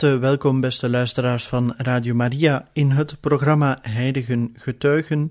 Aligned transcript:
Welkom, 0.00 0.60
beste 0.60 0.88
luisteraars 0.88 1.46
van 1.48 1.74
Radio 1.76 2.14
Maria, 2.14 2.68
in 2.72 2.90
het 2.90 3.20
programma 3.20 3.78
Heiligen 3.82 4.50
Getuigen. 4.54 5.30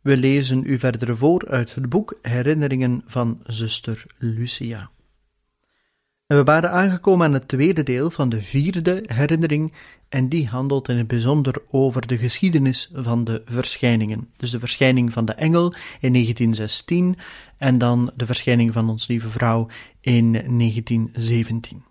We 0.00 0.16
lezen 0.16 0.62
u 0.66 0.78
verder 0.78 1.16
voor 1.16 1.48
uit 1.48 1.74
het 1.74 1.88
boek 1.88 2.18
Herinneringen 2.22 3.02
van 3.06 3.40
zuster 3.46 4.04
Lucia. 4.18 4.90
We 6.26 6.44
waren 6.44 6.70
aangekomen 6.70 7.26
aan 7.26 7.32
het 7.32 7.48
tweede 7.48 7.82
deel 7.82 8.10
van 8.10 8.28
de 8.28 8.42
vierde 8.42 9.04
herinnering, 9.06 9.72
en 10.08 10.28
die 10.28 10.48
handelt 10.48 10.88
in 10.88 10.96
het 10.96 11.06
bijzonder 11.06 11.62
over 11.70 12.06
de 12.06 12.18
geschiedenis 12.18 12.90
van 12.94 13.24
de 13.24 13.42
verschijningen. 13.44 14.28
Dus 14.36 14.50
de 14.50 14.58
verschijning 14.58 15.12
van 15.12 15.24
de 15.24 15.32
engel 15.32 15.74
in 16.00 16.12
1916 16.12 17.16
en 17.58 17.78
dan 17.78 18.10
de 18.16 18.26
verschijning 18.26 18.72
van 18.72 18.88
ons 18.88 19.06
lieve 19.06 19.28
vrouw 19.28 19.66
in 20.00 20.32
1917. 20.32 21.88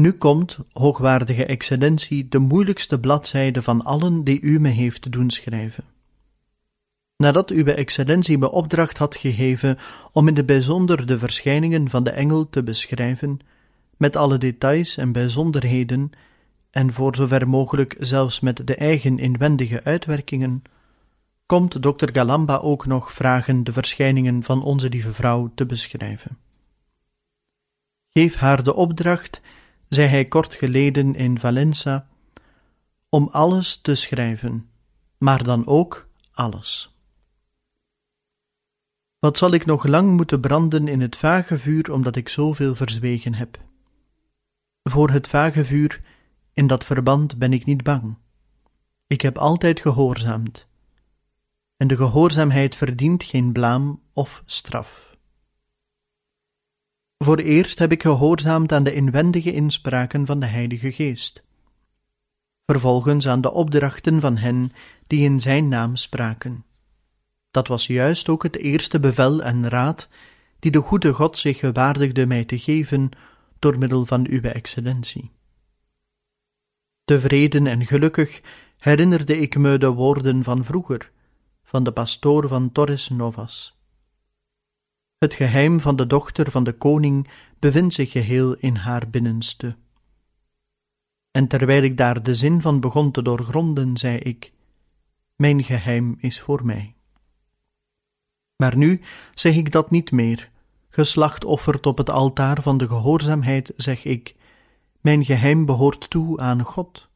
Nu 0.00 0.12
komt, 0.12 0.58
hoogwaardige 0.72 1.44
excellentie, 1.44 2.28
de 2.28 2.38
moeilijkste 2.38 3.00
bladzijde 3.00 3.62
van 3.62 3.84
allen 3.84 4.24
die 4.24 4.40
u 4.40 4.60
me 4.60 4.68
heeft 4.68 5.12
doen 5.12 5.30
schrijven. 5.30 5.84
Nadat 7.16 7.50
uw 7.50 7.64
excellentie 7.64 8.38
me 8.38 8.50
opdracht 8.50 8.98
had 8.98 9.16
gegeven 9.16 9.78
om 10.12 10.28
in 10.28 10.36
het 10.36 10.46
bijzonder 10.46 11.06
de 11.06 11.18
verschijningen 11.18 11.90
van 11.90 12.04
de 12.04 12.10
engel 12.10 12.48
te 12.48 12.62
beschrijven, 12.62 13.38
met 13.96 14.16
alle 14.16 14.38
details 14.38 14.96
en 14.96 15.12
bijzonderheden, 15.12 16.10
en 16.70 16.92
voor 16.92 17.16
zover 17.16 17.48
mogelijk 17.48 17.96
zelfs 17.98 18.40
met 18.40 18.66
de 18.66 18.74
eigen 18.74 19.18
inwendige 19.18 19.84
uitwerkingen, 19.84 20.62
komt 21.46 21.82
dokter 21.82 22.08
Galamba 22.12 22.56
ook 22.56 22.86
nog 22.86 23.12
vragen 23.12 23.64
de 23.64 23.72
verschijningen 23.72 24.42
van 24.42 24.62
onze 24.62 24.88
lieve 24.88 25.12
vrouw 25.12 25.50
te 25.54 25.66
beschrijven. 25.66 26.38
Geef 28.12 28.34
haar 28.34 28.62
de 28.62 28.74
opdracht 28.74 29.40
zei 29.88 30.08
hij 30.08 30.24
kort 30.24 30.54
geleden 30.54 31.14
in 31.14 31.38
Valenza, 31.38 32.08
om 33.08 33.28
alles 33.32 33.76
te 33.76 33.94
schrijven, 33.94 34.68
maar 35.18 35.44
dan 35.44 35.66
ook 35.66 36.08
alles. 36.32 36.94
Wat 39.18 39.38
zal 39.38 39.50
ik 39.50 39.66
nog 39.66 39.84
lang 39.84 40.16
moeten 40.16 40.40
branden 40.40 40.88
in 40.88 41.00
het 41.00 41.16
vage 41.16 41.58
vuur, 41.58 41.92
omdat 41.92 42.16
ik 42.16 42.28
zoveel 42.28 42.74
verzwegen 42.74 43.34
heb? 43.34 43.58
Voor 44.82 45.10
het 45.10 45.28
vage 45.28 45.64
vuur, 45.64 46.02
in 46.52 46.66
dat 46.66 46.84
verband 46.84 47.38
ben 47.38 47.52
ik 47.52 47.64
niet 47.64 47.82
bang. 47.82 48.16
Ik 49.06 49.20
heb 49.20 49.38
altijd 49.38 49.80
gehoorzaamd. 49.80 50.66
En 51.76 51.88
de 51.88 51.96
gehoorzaamheid 51.96 52.76
verdient 52.76 53.24
geen 53.24 53.52
blaam 53.52 54.00
of 54.12 54.42
straf. 54.46 55.05
Voor 57.18 57.38
eerst 57.38 57.78
heb 57.78 57.92
ik 57.92 58.02
gehoorzaamd 58.02 58.72
aan 58.72 58.84
de 58.84 58.94
inwendige 58.94 59.52
inspraken 59.52 60.26
van 60.26 60.40
de 60.40 60.46
Heilige 60.46 60.92
Geest. 60.92 61.44
Vervolgens 62.66 63.28
aan 63.28 63.40
de 63.40 63.52
opdrachten 63.52 64.20
van 64.20 64.36
hen 64.36 64.72
die 65.06 65.20
in 65.20 65.40
Zijn 65.40 65.68
naam 65.68 65.96
spraken. 65.96 66.64
Dat 67.50 67.68
was 67.68 67.86
juist 67.86 68.28
ook 68.28 68.42
het 68.42 68.56
eerste 68.56 69.00
bevel 69.00 69.42
en 69.42 69.68
raad 69.68 70.08
die 70.58 70.70
de 70.70 70.80
goede 70.80 71.12
God 71.12 71.38
zich 71.38 71.58
gewaardigde 71.58 72.26
mij 72.26 72.44
te 72.44 72.58
geven 72.58 73.10
door 73.58 73.78
middel 73.78 74.06
van 74.06 74.26
uw 74.28 74.40
excellentie. 74.40 75.30
Tevreden 77.04 77.66
en 77.66 77.86
gelukkig 77.86 78.42
herinnerde 78.78 79.38
ik 79.38 79.56
me 79.56 79.78
de 79.78 79.90
woorden 79.90 80.44
van 80.44 80.64
vroeger, 80.64 81.10
van 81.64 81.84
de 81.84 81.92
pastoor 81.92 82.48
van 82.48 82.72
Torres 82.72 83.08
Novas. 83.08 83.75
Het 85.18 85.34
geheim 85.34 85.80
van 85.80 85.96
de 85.96 86.06
dochter 86.06 86.50
van 86.50 86.64
de 86.64 86.72
koning 86.72 87.28
bevindt 87.58 87.94
zich 87.94 88.10
geheel 88.10 88.54
in 88.54 88.74
haar 88.74 89.10
binnenste. 89.10 89.76
En 91.30 91.46
terwijl 91.46 91.82
ik 91.82 91.96
daar 91.96 92.22
de 92.22 92.34
zin 92.34 92.60
van 92.60 92.80
begon 92.80 93.10
te 93.10 93.22
doorgronden, 93.22 93.96
zei 93.96 94.18
ik: 94.18 94.52
Mijn 95.36 95.62
geheim 95.62 96.16
is 96.18 96.40
voor 96.40 96.64
mij. 96.64 96.94
Maar 98.56 98.76
nu 98.76 99.00
zeg 99.34 99.54
ik 99.54 99.72
dat 99.72 99.90
niet 99.90 100.10
meer. 100.12 100.50
Geslachtofferd 100.88 101.86
op 101.86 101.98
het 101.98 102.10
altaar 102.10 102.62
van 102.62 102.78
de 102.78 102.88
gehoorzaamheid, 102.88 103.72
zeg 103.76 104.04
ik: 104.04 104.34
Mijn 105.00 105.24
geheim 105.24 105.66
behoort 105.66 106.10
toe 106.10 106.40
aan 106.40 106.62
God. 106.62 107.08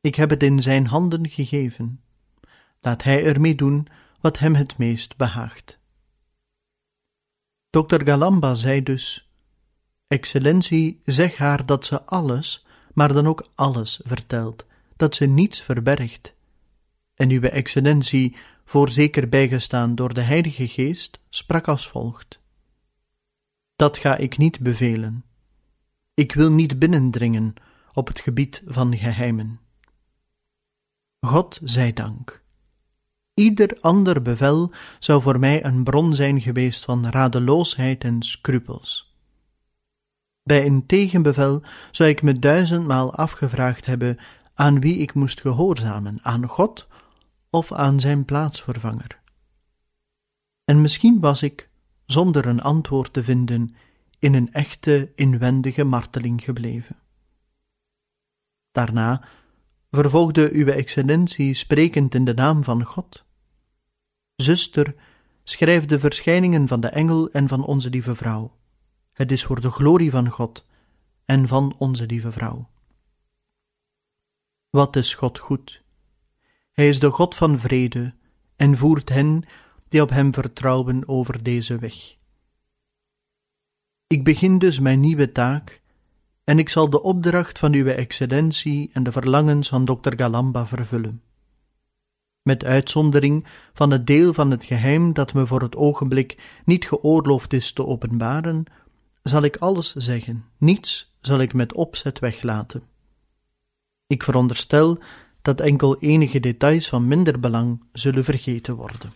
Ik 0.00 0.14
heb 0.14 0.30
het 0.30 0.42
in 0.42 0.62
zijn 0.62 0.86
handen 0.86 1.28
gegeven. 1.28 2.00
Laat 2.80 3.02
hij 3.02 3.24
ermee 3.24 3.54
doen 3.54 3.86
wat 4.20 4.38
hem 4.38 4.54
het 4.54 4.78
meest 4.78 5.16
behaagt. 5.16 5.80
Dr. 7.72 8.04
Galamba 8.04 8.54
zei 8.54 8.82
dus: 8.82 9.28
Excellentie, 10.06 11.00
zeg 11.04 11.36
haar 11.36 11.66
dat 11.66 11.86
ze 11.86 12.04
alles, 12.04 12.66
maar 12.94 13.12
dan 13.12 13.26
ook 13.26 13.48
alles 13.54 14.00
vertelt, 14.04 14.64
dat 14.96 15.14
ze 15.14 15.26
niets 15.26 15.60
verbergt. 15.60 16.34
En 17.14 17.30
uw 17.30 17.40
excellentie, 17.42 18.36
voorzeker 18.64 19.28
bijgestaan 19.28 19.94
door 19.94 20.14
de 20.14 20.20
Heilige 20.20 20.68
Geest, 20.68 21.18
sprak 21.30 21.68
als 21.68 21.88
volgt: 21.88 22.40
Dat 23.76 23.96
ga 23.96 24.16
ik 24.16 24.36
niet 24.36 24.60
bevelen. 24.60 25.24
Ik 26.14 26.32
wil 26.32 26.52
niet 26.52 26.78
binnendringen 26.78 27.54
op 27.92 28.06
het 28.06 28.20
gebied 28.20 28.62
van 28.66 28.96
geheimen. 28.96 29.60
God 31.20 31.60
zij 31.62 31.92
dank. 31.92 32.41
Ieder 33.34 33.78
ander 33.80 34.22
bevel 34.22 34.72
zou 34.98 35.22
voor 35.22 35.38
mij 35.38 35.64
een 35.64 35.84
bron 35.84 36.14
zijn 36.14 36.40
geweest 36.40 36.84
van 36.84 37.06
radeloosheid 37.06 38.04
en 38.04 38.22
scrupels. 38.22 39.16
Bij 40.42 40.66
een 40.66 40.86
tegenbevel 40.86 41.62
zou 41.90 42.08
ik 42.08 42.22
me 42.22 42.32
duizendmaal 42.32 43.14
afgevraagd 43.14 43.86
hebben 43.86 44.18
aan 44.54 44.80
wie 44.80 44.96
ik 44.96 45.14
moest 45.14 45.40
gehoorzamen, 45.40 46.18
aan 46.22 46.46
God 46.46 46.88
of 47.50 47.72
aan 47.72 48.00
zijn 48.00 48.24
plaatsvervanger. 48.24 49.20
En 50.64 50.80
misschien 50.80 51.20
was 51.20 51.42
ik, 51.42 51.68
zonder 52.06 52.46
een 52.46 52.62
antwoord 52.62 53.12
te 53.12 53.24
vinden, 53.24 53.74
in 54.18 54.34
een 54.34 54.52
echte 54.52 55.12
inwendige 55.14 55.84
marteling 55.84 56.42
gebleven. 56.42 56.96
Daarna 58.72 59.24
vervolgde 59.94 60.50
uw 60.52 60.66
excellentie 60.66 61.54
sprekend 61.54 62.14
in 62.14 62.24
de 62.24 62.34
naam 62.34 62.64
van 62.64 62.84
God. 62.84 63.24
Zuster, 64.36 64.94
schrijf 65.44 65.86
de 65.86 65.98
verschijningen 65.98 66.68
van 66.68 66.80
de 66.80 66.88
engel 66.88 67.30
en 67.30 67.48
van 67.48 67.64
onze 67.64 67.90
lieve 67.90 68.14
vrouw. 68.14 68.56
Het 69.12 69.32
is 69.32 69.44
voor 69.44 69.60
de 69.60 69.70
glorie 69.70 70.10
van 70.10 70.28
God 70.28 70.66
en 71.24 71.48
van 71.48 71.74
onze 71.78 72.06
lieve 72.06 72.32
vrouw. 72.32 72.68
Wat 74.70 74.96
is 74.96 75.14
God 75.14 75.38
goed? 75.38 75.82
Hij 76.72 76.88
is 76.88 77.00
de 77.00 77.10
God 77.10 77.34
van 77.34 77.58
vrede 77.58 78.14
en 78.56 78.76
voert 78.76 79.08
hen 79.08 79.44
die 79.88 80.02
op 80.02 80.10
hem 80.10 80.34
vertrouwen 80.34 81.08
over 81.08 81.42
deze 81.42 81.78
weg. 81.78 82.16
Ik 84.06 84.24
begin 84.24 84.58
dus 84.58 84.78
mijn 84.78 85.00
nieuwe 85.00 85.32
taak 85.32 85.81
en 86.44 86.58
ik 86.58 86.68
zal 86.68 86.90
de 86.90 87.02
opdracht 87.02 87.58
van 87.58 87.72
uw 87.72 87.86
excellentie 87.86 88.90
en 88.92 89.02
de 89.02 89.12
verlangens 89.12 89.68
van 89.68 89.84
dokter 89.84 90.12
Galamba 90.16 90.66
vervullen. 90.66 91.22
Met 92.42 92.64
uitzondering 92.64 93.46
van 93.72 93.90
het 93.90 94.06
deel 94.06 94.34
van 94.34 94.50
het 94.50 94.64
geheim 94.64 95.12
dat 95.12 95.32
me 95.34 95.46
voor 95.46 95.62
het 95.62 95.76
ogenblik 95.76 96.60
niet 96.64 96.86
geoorloofd 96.86 97.52
is 97.52 97.72
te 97.72 97.86
openbaren, 97.86 98.64
zal 99.22 99.42
ik 99.42 99.56
alles 99.56 99.94
zeggen, 99.94 100.44
niets 100.58 101.14
zal 101.20 101.38
ik 101.38 101.54
met 101.54 101.74
opzet 101.74 102.18
weglaten. 102.18 102.82
Ik 104.06 104.22
veronderstel 104.22 104.98
dat 105.42 105.60
enkel 105.60 105.98
enige 105.98 106.40
details 106.40 106.88
van 106.88 107.08
minder 107.08 107.40
belang 107.40 107.84
zullen 107.92 108.24
vergeten 108.24 108.74
worden. 108.74 109.12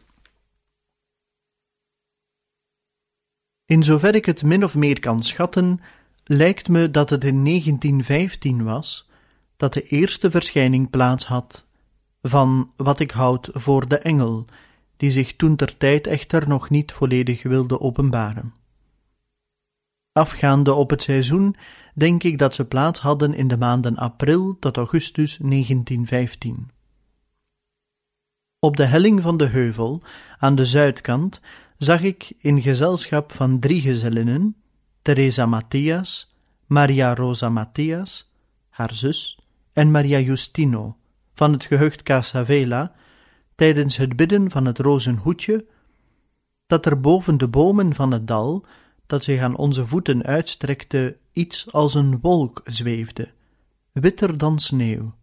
In 3.64 3.84
zover 3.84 4.14
ik 4.14 4.26
het 4.26 4.43
min 4.43 4.64
of 4.64 4.75
meer 4.75 5.00
kan 5.00 5.22
schatten, 5.22 5.81
lijkt 6.28 6.69
me 6.69 6.90
dat 6.90 7.11
het 7.11 7.25
in 7.25 7.44
1915 7.44 8.64
was 8.64 9.08
dat 9.56 9.73
de 9.73 9.82
eerste 9.82 10.31
verschijning 10.31 10.90
plaats 10.90 11.26
had 11.26 11.67
van 12.23 12.73
wat 12.76 13.00
ik 13.00 13.11
houd 13.11 13.49
voor 13.52 13.88
de 13.88 13.99
engel, 13.99 14.44
die 14.96 15.11
zich 15.11 15.37
toen 15.37 15.56
ter 15.56 15.76
tijd 15.76 16.06
echter 16.06 16.49
nog 16.49 16.70
niet 16.70 16.93
volledig 16.93 17.43
wilde 17.43 17.81
openbaren. 17.81 18.55
Afgaande 20.12 20.75
op 20.75 20.90
het 20.90 21.02
seizoen 21.02 21.56
denk 21.94 22.23
ik 22.23 22.38
dat 22.38 22.55
ze 22.55 22.64
plaats 22.64 23.00
hadden 23.00 23.34
in 23.34 23.49
de 23.49 23.56
maanden 23.56 23.96
april 23.96 24.56
tot 24.58 24.76
augustus 24.76 25.37
1915. 25.37 26.70
Op 28.58 28.76
de 28.76 28.84
helling 28.84 29.22
van 29.22 29.37
de 29.37 29.46
heuvel, 29.46 30.02
aan 30.38 30.55
de 30.55 30.64
zuidkant, 30.64 31.40
zag 31.76 32.02
ik 32.02 32.32
in 32.38 32.62
gezelschap 32.62 33.32
van 33.32 33.58
drie 33.58 33.81
gezellinnen, 33.81 34.56
Teresa 35.06 35.47
Matthias, 35.47 36.26
Maria 36.67 37.14
Rosa 37.14 37.49
Matthias, 37.49 38.31
haar 38.69 38.94
zus, 38.94 39.38
en 39.73 39.91
Maria 39.91 40.19
Justino, 40.19 40.97
van 41.35 41.53
het 41.53 41.64
gehucht 41.64 42.03
Casavela, 42.03 42.94
tijdens 43.55 43.97
het 43.97 44.17
bidden 44.17 44.50
van 44.50 44.64
het 44.64 44.79
rozenhoedje, 44.79 45.67
dat 46.67 46.87
er 46.87 47.00
boven 47.00 47.38
de 47.38 47.49
bomen 47.49 47.94
van 47.94 48.11
het 48.11 48.26
dal, 48.26 48.64
dat 49.06 49.25
zich 49.25 49.41
aan 49.41 49.56
onze 49.56 49.87
voeten 49.87 50.23
uitstrekte, 50.23 51.17
iets 51.32 51.73
als 51.73 51.94
een 51.94 52.20
wolk 52.20 52.61
zweefde, 52.64 53.32
witter 53.93 54.38
dan 54.38 54.58
sneeuw, 54.58 55.14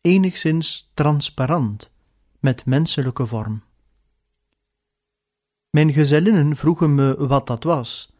enigszins 0.00 0.90
transparant, 0.94 1.90
met 2.40 2.66
menselijke 2.66 3.26
vorm. 3.26 3.62
Mijn 5.70 5.92
gezellinnen 5.92 6.56
vroegen 6.56 6.94
me 6.94 7.26
wat 7.26 7.46
dat 7.46 7.64
was. 7.64 8.12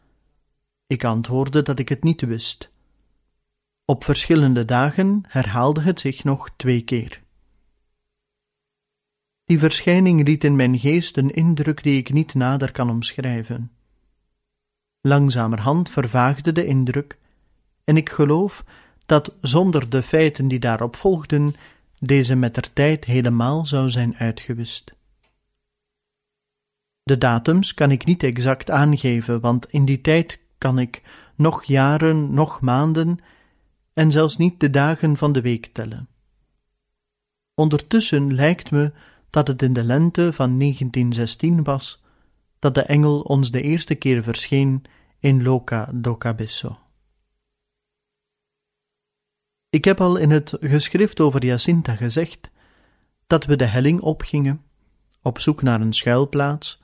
Ik 0.95 1.03
antwoordde 1.03 1.61
dat 1.61 1.79
ik 1.79 1.89
het 1.89 2.03
niet 2.03 2.21
wist. 2.21 2.71
Op 3.85 4.03
verschillende 4.03 4.65
dagen 4.65 5.23
herhaalde 5.27 5.81
het 5.81 5.99
zich 5.99 6.23
nog 6.23 6.49
twee 6.55 6.81
keer. 6.81 7.21
Die 9.45 9.59
verschijning 9.59 10.27
liet 10.27 10.43
in 10.43 10.55
mijn 10.55 10.79
geest 10.79 11.17
een 11.17 11.31
indruk 11.31 11.83
die 11.83 11.97
ik 11.97 12.13
niet 12.13 12.33
nader 12.33 12.71
kan 12.71 12.89
omschrijven. 12.89 13.71
Langzamerhand 15.01 15.89
vervaagde 15.89 16.51
de 16.51 16.65
indruk, 16.65 17.17
en 17.83 17.97
ik 17.97 18.09
geloof 18.09 18.63
dat 19.05 19.33
zonder 19.41 19.89
de 19.89 20.01
feiten 20.01 20.47
die 20.47 20.59
daarop 20.59 20.95
volgden, 20.95 21.55
deze 21.99 22.35
met 22.35 22.53
der 22.53 22.73
tijd 22.73 23.05
helemaal 23.05 23.65
zou 23.65 23.89
zijn 23.89 24.15
uitgewist. 24.15 24.95
De 27.03 27.17
datums 27.17 27.73
kan 27.73 27.91
ik 27.91 28.05
niet 28.05 28.23
exact 28.23 28.69
aangeven, 28.69 29.39
want 29.39 29.69
in 29.69 29.85
die 29.85 30.01
tijd 30.01 30.43
kan 30.57 30.79
ik 30.79 31.01
nog 31.35 31.63
jaren, 31.63 32.33
nog 32.33 32.61
maanden 32.61 33.19
en 33.93 34.11
zelfs 34.11 34.37
niet 34.37 34.59
de 34.59 34.69
dagen 34.69 35.17
van 35.17 35.31
de 35.31 35.41
week 35.41 35.65
tellen. 35.65 36.07
Ondertussen 37.53 38.33
lijkt 38.33 38.71
me 38.71 38.91
dat 39.29 39.47
het 39.47 39.61
in 39.61 39.73
de 39.73 39.83
lente 39.83 40.33
van 40.33 40.59
1916 40.59 41.63
was 41.63 42.03
dat 42.59 42.75
de 42.75 42.81
engel 42.81 43.21
ons 43.21 43.51
de 43.51 43.61
eerste 43.61 43.95
keer 43.95 44.23
verscheen 44.23 44.83
in 45.19 45.43
Loca 45.43 45.89
do 45.93 46.17
Cabesso. 46.17 46.79
Ik 49.69 49.85
heb 49.85 50.01
al 50.01 50.15
in 50.15 50.29
het 50.29 50.57
geschrift 50.59 51.19
over 51.19 51.45
Jacinta 51.45 51.95
gezegd 51.95 52.51
dat 53.27 53.45
we 53.45 53.55
de 53.55 53.65
helling 53.65 54.01
opgingen, 54.01 54.61
op 55.21 55.39
zoek 55.39 55.61
naar 55.61 55.81
een 55.81 55.93
schuilplaats, 55.93 56.81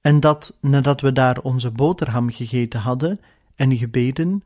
en 0.00 0.20
dat, 0.20 0.56
nadat 0.60 1.00
we 1.00 1.12
daar 1.12 1.40
onze 1.40 1.70
boterham 1.70 2.30
gegeten 2.30 2.80
hadden 2.80 3.20
en 3.54 3.76
gebeden, 3.76 4.42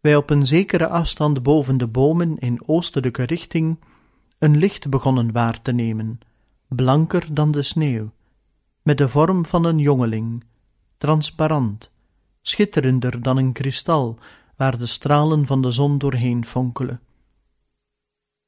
wij 0.00 0.16
op 0.16 0.30
een 0.30 0.46
zekere 0.46 0.88
afstand 0.88 1.42
boven 1.42 1.76
de 1.76 1.86
bomen 1.86 2.38
in 2.38 2.62
oostelijke 2.66 3.22
richting 3.22 3.78
een 4.38 4.56
licht 4.56 4.90
begonnen 4.90 5.32
waar 5.32 5.62
te 5.62 5.72
nemen, 5.72 6.20
blanker 6.68 7.34
dan 7.34 7.50
de 7.50 7.62
sneeuw, 7.62 8.10
met 8.82 8.98
de 8.98 9.08
vorm 9.08 9.46
van 9.46 9.64
een 9.64 9.78
jongeling, 9.78 10.44
transparant, 10.96 11.90
schitterender 12.40 13.22
dan 13.22 13.36
een 13.36 13.52
kristal, 13.52 14.18
waar 14.56 14.78
de 14.78 14.86
stralen 14.86 15.46
van 15.46 15.62
de 15.62 15.70
zon 15.70 15.98
doorheen 15.98 16.46
fonkelen. 16.46 17.00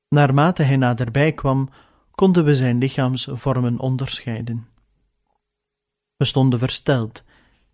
Naarmate 0.09 0.63
hij 0.63 0.77
naderbij 0.77 1.33
kwam, 1.33 1.69
konden 2.11 2.45
we 2.45 2.57
zijn 2.57 2.79
lichaamsvormen 2.79 3.79
onderscheiden. 3.79 4.67
We 6.17 6.25
stonden 6.25 6.59
versteld 6.59 7.25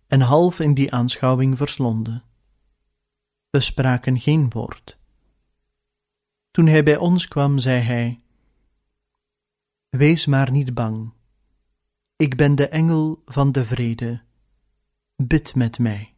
en 0.07 0.21
half 0.21 0.59
in 0.59 0.73
die 0.73 0.93
aanschouwing 0.93 1.57
verslonden. 1.57 2.23
We 3.49 3.59
spraken 3.59 4.19
geen 4.19 4.49
woord. 4.49 4.97
Toen 6.51 6.67
hij 6.67 6.83
bij 6.83 6.97
ons 6.97 7.27
kwam, 7.27 7.59
zei 7.59 7.81
hij: 7.81 8.21
Wees 9.89 10.25
maar 10.25 10.51
niet 10.51 10.73
bang. 10.73 11.13
Ik 12.15 12.35
ben 12.35 12.55
de 12.55 12.67
engel 12.67 13.21
van 13.25 13.51
de 13.51 13.65
vrede. 13.65 14.21
Bid 15.15 15.55
met 15.55 15.79
mij. 15.79 16.15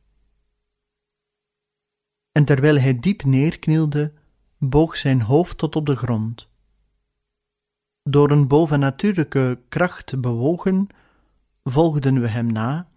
En 2.31 2.45
terwijl 2.45 2.79
hij 2.79 2.99
diep 2.99 3.23
neerknielde, 3.23 4.13
boog 4.57 4.97
zijn 4.97 5.21
hoofd 5.21 5.57
tot 5.57 5.75
op 5.75 5.85
de 5.85 5.95
grond. 5.95 6.49
Door 8.03 8.31
een 8.31 8.47
bovennatuurlijke 8.47 9.61
kracht 9.69 10.21
bewogen, 10.21 10.87
volgden 11.63 12.21
we 12.21 12.27
hem 12.27 12.51
na 12.51 12.89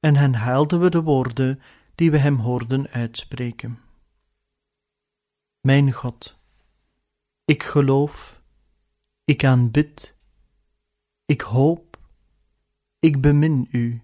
en 0.00 0.16
herhaalden 0.16 0.80
we 0.80 0.90
de 0.90 1.02
woorden 1.02 1.60
die 1.94 2.10
we 2.10 2.18
hem 2.18 2.36
hoorden 2.36 2.88
uitspreken. 2.88 3.78
Mijn 5.60 5.92
God, 5.92 6.38
ik 7.44 7.62
geloof, 7.62 8.42
ik 9.24 9.44
aanbid, 9.44 10.14
ik 11.24 11.40
hoop, 11.40 12.00
ik 12.98 13.20
bemin 13.20 13.68
u. 13.70 14.02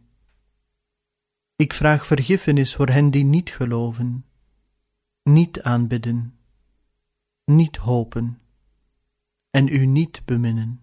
Ik 1.56 1.72
vraag 1.72 2.06
vergiffenis 2.06 2.74
voor 2.74 2.88
hen 2.88 3.10
die 3.10 3.24
niet 3.24 3.50
geloven, 3.50 4.26
niet 5.22 5.62
aanbidden, 5.62 6.38
niet 7.44 7.76
hopen 7.76 8.40
en 9.50 9.68
u 9.68 9.86
niet 9.86 10.24
beminnen. 10.24 10.82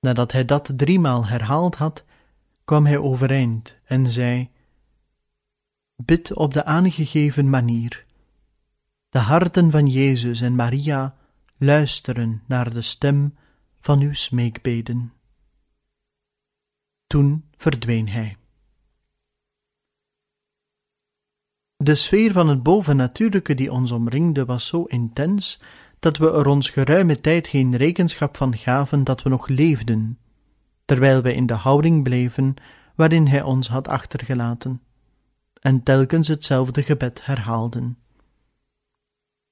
Nadat 0.00 0.32
hij 0.32 0.44
dat 0.44 0.72
driemaal 0.76 1.26
herhaald 1.26 1.74
had, 1.74 2.04
kwam 2.64 2.86
hij 2.86 2.98
overeind 2.98 3.78
en 3.84 4.06
zei: 4.06 4.50
Bid 5.96 6.34
op 6.34 6.54
de 6.54 6.64
aangegeven 6.64 7.50
manier. 7.50 8.04
De 9.08 9.18
harten 9.18 9.70
van 9.70 9.86
Jezus 9.86 10.40
en 10.40 10.54
Maria 10.54 11.16
luisteren 11.56 12.42
naar 12.46 12.70
de 12.70 12.82
stem 12.82 13.34
van 13.80 14.00
uw 14.00 14.12
smeekbeden. 14.12 15.12
Toen 17.06 17.44
verdween 17.56 18.08
hij. 18.08 18.36
De 21.76 21.94
sfeer 21.94 22.32
van 22.32 22.48
het 22.48 22.62
bovennatuurlijke 22.62 23.54
die 23.54 23.72
ons 23.72 23.90
omringde 23.90 24.44
was 24.44 24.66
zo 24.66 24.84
intens 24.84 25.60
dat 26.00 26.16
we 26.16 26.32
er 26.32 26.46
ons 26.46 26.70
geruime 26.70 27.20
tijd 27.20 27.48
geen 27.48 27.76
rekenschap 27.76 28.36
van 28.36 28.56
gaven 28.56 29.04
dat 29.04 29.22
we 29.22 29.28
nog 29.28 29.48
leefden, 29.48 30.18
terwijl 30.84 31.22
wij 31.22 31.34
in 31.34 31.46
de 31.46 31.54
houding 31.54 32.02
bleven 32.02 32.54
waarin 32.94 33.26
Hij 33.26 33.42
ons 33.42 33.68
had 33.68 33.88
achtergelaten, 33.88 34.82
en 35.60 35.82
telkens 35.82 36.28
hetzelfde 36.28 36.82
gebed 36.82 37.26
herhaalden. 37.26 37.98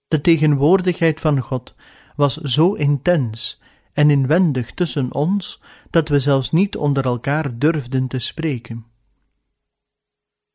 De 0.08 0.20
tegenwoordigheid 0.20 1.20
van 1.20 1.40
God 1.40 1.74
was 2.16 2.36
zo 2.36 2.72
intens 2.72 3.60
en 3.92 4.10
inwendig 4.10 4.72
tussen 4.72 5.14
ons 5.14 5.62
dat 5.90 6.08
we 6.08 6.18
zelfs 6.18 6.50
niet 6.50 6.76
onder 6.76 7.04
elkaar 7.04 7.58
durfden 7.58 8.08
te 8.08 8.18
spreken. 8.18 8.86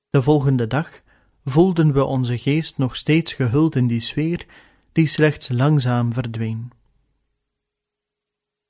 De 0.09 0.21
volgende 0.21 0.67
dag 0.67 1.01
voelden 1.45 1.93
we 1.93 2.03
onze 2.03 2.37
geest 2.37 2.77
nog 2.77 2.95
steeds 2.95 3.33
gehuld 3.33 3.75
in 3.75 3.87
die 3.87 3.99
sfeer 3.99 4.45
die 4.93 5.07
slechts 5.07 5.49
langzaam 5.49 6.13
verdween. 6.13 6.71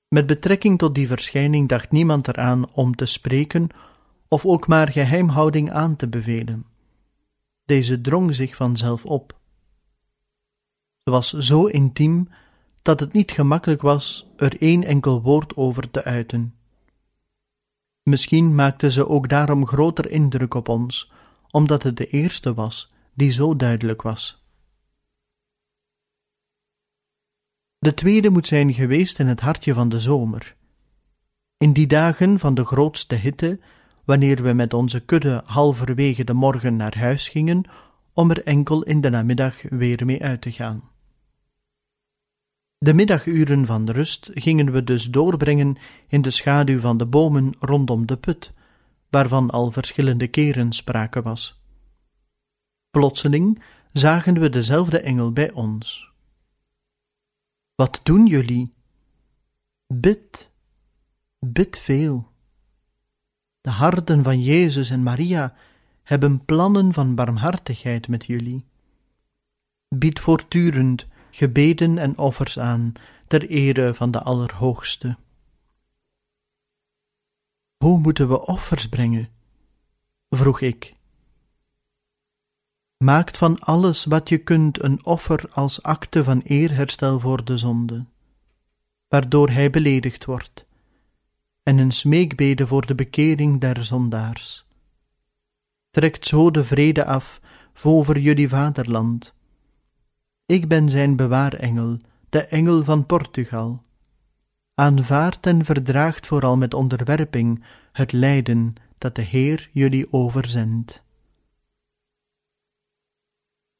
Met 0.08 0.25
betrekking 0.25 0.77
tot 0.77 0.96
die 0.96 1.08
verschijning 1.08 1.70
dacht 1.70 1.92
niemand 1.92 2.27
eraan 2.27 2.72
om 2.74 2.96
te 2.96 3.06
spreken 3.06 3.70
of 4.27 4.46
ook 4.46 4.68
maar 4.68 4.92
geheimhouding 4.92 5.72
aan 5.72 5.96
te 5.96 6.08
bevelen. 6.08 6.65
Deze 7.65 8.01
drong 8.01 8.36
zich 8.36 8.56
vanzelf 8.56 9.06
op. 9.06 9.39
Ze 11.03 11.12
was 11.12 11.34
zo 11.34 11.65
intiem 11.65 12.30
dat 12.82 13.00
het 13.00 13.13
niet 13.13 13.32
gemakkelijk 13.32 13.82
was 13.82 14.32
er 14.36 14.62
één 14.62 14.84
enkel 14.84 15.22
woord 15.22 15.56
over 15.56 15.92
te 15.92 16.03
uiten. 16.03 16.56
Misschien 18.03 18.56
maakte 18.56 18.92
ze 18.92 19.08
ook 19.08 19.30
daarom 19.30 19.68
groter 19.68 20.10
indruk 20.10 20.53
op 20.53 20.68
ons, 20.70 21.12
omdat 21.50 21.84
het 21.84 21.98
de 21.98 22.08
eerste 22.08 22.53
was 22.53 22.94
die 23.13 23.32
zo 23.32 23.56
duidelijk 23.56 24.01
was. 24.01 24.42
De 27.84 27.94
tweede 27.94 28.30
moet 28.30 28.48
zijn 28.48 28.74
geweest 28.74 29.20
in 29.20 29.28
het 29.28 29.40
hartje 29.40 29.74
van 29.74 29.90
de 29.90 30.00
zomer. 30.00 30.56
In 31.58 31.74
die 31.74 31.88
dagen 31.88 32.40
van 32.40 32.54
de 32.54 32.66
grootste 32.66 33.16
hitte, 33.16 33.60
wanneer 34.06 34.44
we 34.44 34.54
met 34.54 34.74
onze 34.74 35.00
kudde 35.00 35.42
halverwege 35.46 36.24
de 36.24 36.34
morgen 36.34 36.75
naar 36.75 36.98
huis 36.98 37.28
gingen, 37.28 37.63
om 38.13 38.30
er 38.30 38.44
enkel 38.44 38.84
in 38.84 39.02
de 39.02 39.10
namiddag 39.10 39.62
weer 39.70 40.06
mee 40.06 40.24
uit 40.24 40.42
te 40.42 40.52
gaan. 40.52 40.90
De 42.78 42.94
middaguren 42.94 43.66
van 43.66 43.90
rust 43.90 44.30
gingen 44.34 44.72
we 44.72 44.84
dus 44.84 45.10
doorbrengen 45.10 45.78
in 46.08 46.22
de 46.22 46.30
schaduw 46.30 46.80
van 46.80 46.98
de 46.98 47.06
bomen 47.06 47.54
rondom 47.60 48.06
de 48.06 48.18
put, 48.18 48.54
waarvan 49.10 49.50
al 49.50 49.72
verschillende 49.72 50.28
keren 50.28 50.74
sprake 50.74 51.22
was. 51.22 51.62
Plotseling 52.92 53.63
zagen 53.92 54.40
we 54.40 54.50
dezelfde 54.50 55.00
engel 55.00 55.32
bij 55.32 55.52
ons. 55.52 56.12
Wat 57.75 58.00
doen 58.03 58.25
jullie? 58.25 58.74
Bid, 59.88 60.50
bid 61.39 61.77
veel. 61.77 62.32
De 63.62 63.70
harten 63.70 64.24
van 64.24 64.42
Jezus 64.42 64.89
en 64.89 65.03
Maria 65.03 65.56
hebben 66.03 66.46
plannen 66.46 66.94
van 66.94 67.15
barmhartigheid 67.15 68.08
met 68.08 68.25
jullie. 68.25 68.65
Bied 69.88 70.20
voortdurend 70.20 71.08
gebeden 71.32 71.98
en 71.98 72.18
offers 72.18 72.60
aan 72.60 72.94
ter 73.27 73.50
ere 73.50 73.94
van 73.94 74.12
de 74.12 74.22
Allerhoogste. 74.22 75.18
Hoe 77.77 78.00
moeten 78.00 78.27
we 78.27 78.46
offers 78.46 78.89
brengen? 78.89 79.30
vroeg 80.30 80.62
ik. 80.62 80.94
Maakt 83.03 83.38
van 83.38 83.60
alles 83.60 84.05
wat 84.05 84.29
je 84.29 84.38
kunt 84.38 84.83
een 84.83 85.05
offer 85.05 85.50
als 85.51 85.81
acte 85.81 86.24
van 86.24 86.41
eerherstel 86.41 87.19
voor 87.19 87.45
de 87.45 87.57
zonde, 87.57 88.05
waardoor 89.07 89.50
hij 89.50 89.69
beledigd 89.69 90.25
wordt, 90.25 90.65
en 91.63 91.77
een 91.77 91.91
smeekbede 91.91 92.67
voor 92.67 92.86
de 92.86 92.95
bekering 92.95 93.60
der 93.60 93.83
zondaars. 93.83 94.65
Trekt 95.91 96.27
zo 96.27 96.51
de 96.51 96.63
vrede 96.63 97.05
af 97.05 97.41
over 97.83 98.19
jullie 98.19 98.50
vaderland. 98.50 99.33
Ik 100.45 100.67
ben 100.67 100.89
zijn 100.89 101.15
bewaarengel, 101.15 101.98
de 102.29 102.41
engel 102.45 102.83
van 102.83 103.05
Portugal. 103.05 103.81
Aanvaardt 104.75 105.45
en 105.45 105.65
verdraagt 105.65 106.27
vooral 106.27 106.57
met 106.57 106.74
onderwerping 106.74 107.63
het 107.91 108.12
lijden 108.12 108.74
dat 108.98 109.15
de 109.15 109.22
Heer 109.22 109.69
jullie 109.72 110.13
overzendt. 110.13 111.02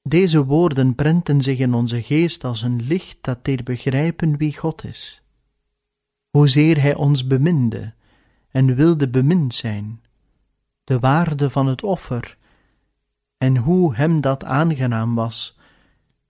Deze 0.08 0.46
woorden 0.46 0.96
prenten 0.96 1.42
zich 1.42 1.58
in 1.58 1.74
onze 1.74 2.02
geest 2.02 2.44
als 2.44 2.62
een 2.62 2.82
licht 2.82 3.18
dat 3.22 3.46
deed 3.46 3.64
begrijpen 3.64 4.38
wie 4.38 4.58
God 4.58 4.84
is. 4.84 5.22
Hoezeer 6.30 6.82
Hij 6.82 6.96
ons 6.96 7.28
beminde 7.28 7.94
en 8.50 8.76
wilde 8.76 9.10
bemind 9.10 9.54
zijn, 9.54 10.02
de 10.84 11.00
waarde 11.00 11.50
van 11.50 11.68
het 11.68 11.84
offer 11.84 12.38
en 13.38 13.58
hoe 13.58 13.96
Hem 13.96 14.22
dat 14.22 14.44
aangenaam 14.44 15.16
was, 15.16 15.58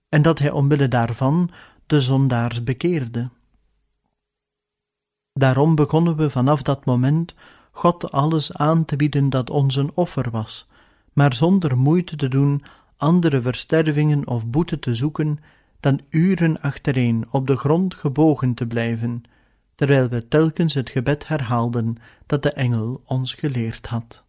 en 0.10 0.22
dat 0.22 0.40
Hij 0.40 0.52
omwille 0.52 0.88
daarvan 0.88 1.50
de 1.86 2.02
zondaars 2.02 2.64
bekeerde. 2.64 3.30
Daarom 5.34 5.76
begonnen 5.76 6.16
we 6.16 6.30
vanaf 6.30 6.62
dat 6.62 6.86
moment 6.86 7.36
God 7.72 8.12
alles 8.12 8.54
aan 8.54 8.86
te 8.86 8.96
bieden 8.96 9.30
dat 9.30 9.50
ons 9.50 9.76
een 9.76 9.92
offer 9.94 10.32
was, 10.32 10.68
maar 11.14 11.34
zonder 11.34 11.78
moeite 11.78 12.16
te 12.16 12.28
doen 12.28 12.64
andere 12.98 13.42
verstervingen 13.42 14.28
of 14.28 14.48
boete 14.48 14.80
te 14.80 14.94
zoeken 14.94 15.40
dan 15.80 16.02
uren 16.10 16.62
achtereen 16.62 17.26
op 17.32 17.48
de 17.48 17.58
grond 17.58 17.96
gebogen 17.96 18.54
te 18.54 18.68
blijven, 18.68 19.24
terwijl 19.76 20.10
we 20.10 20.28
telkens 20.28 20.74
het 20.74 20.90
gebed 20.90 21.28
herhaalden 21.28 21.98
dat 22.26 22.44
de 22.44 22.52
engel 22.52 23.02
ons 23.06 23.34
geleerd 23.34 23.88
had. 23.88 24.23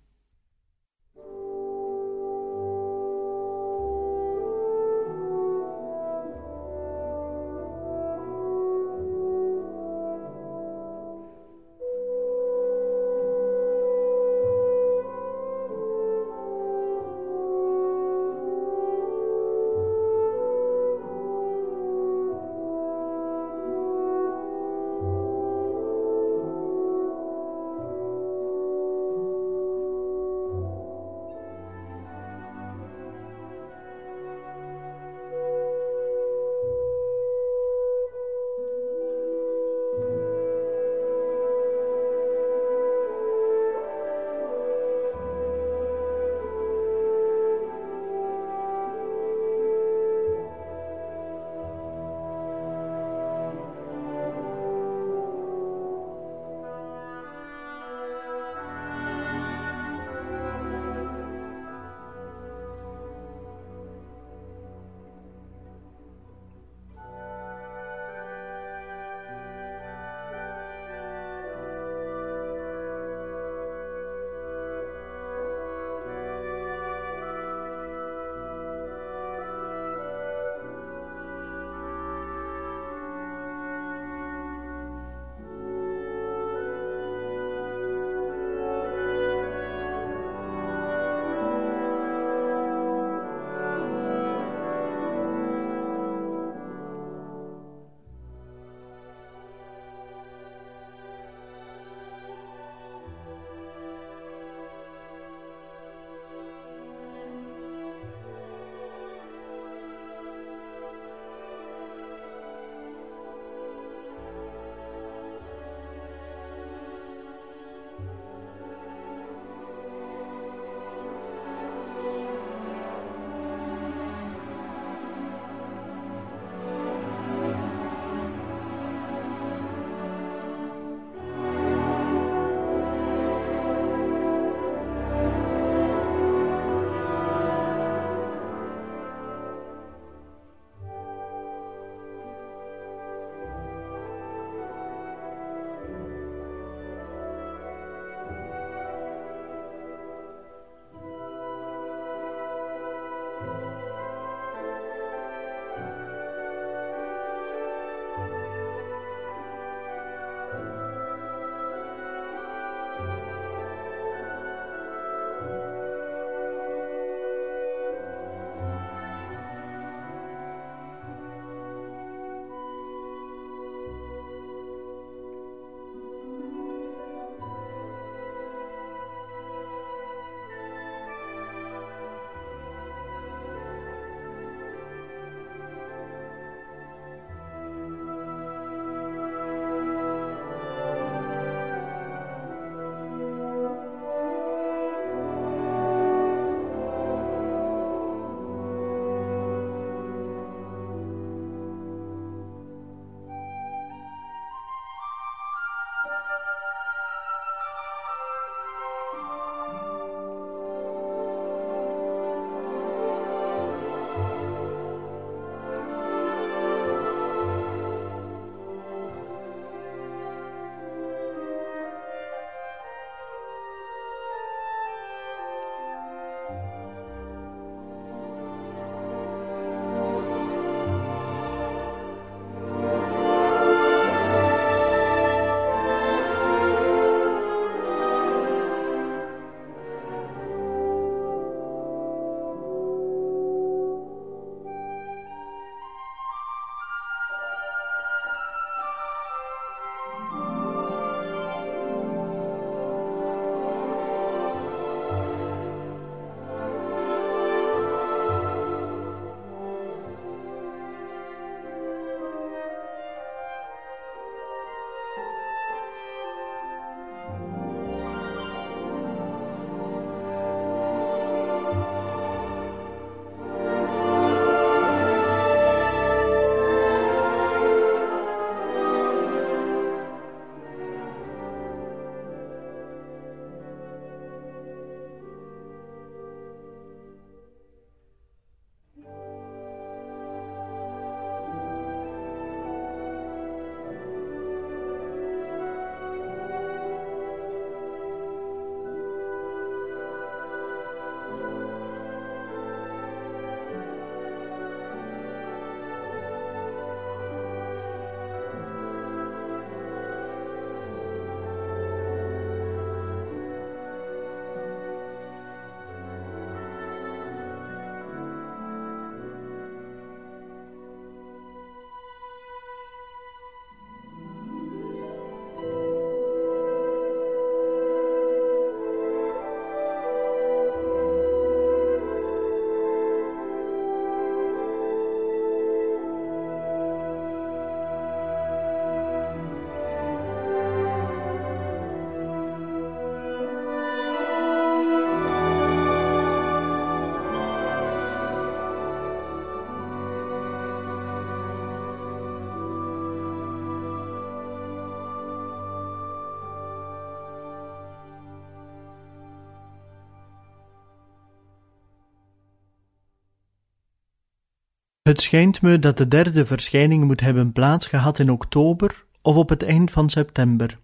Het 365.05 365.21
schijnt 365.21 365.63
me 365.63 365.79
dat 365.79 365.97
de 365.97 366.09
derde 366.09 366.47
verschijning 366.47 367.05
moet 367.05 367.21
hebben 367.21 367.53
plaatsgehad 367.53 368.19
in 368.19 368.31
oktober 368.31 369.05
of 369.23 369.37
op 369.37 369.49
het 369.49 369.63
eind 369.63 369.91
van 369.91 370.11
september, 370.11 370.79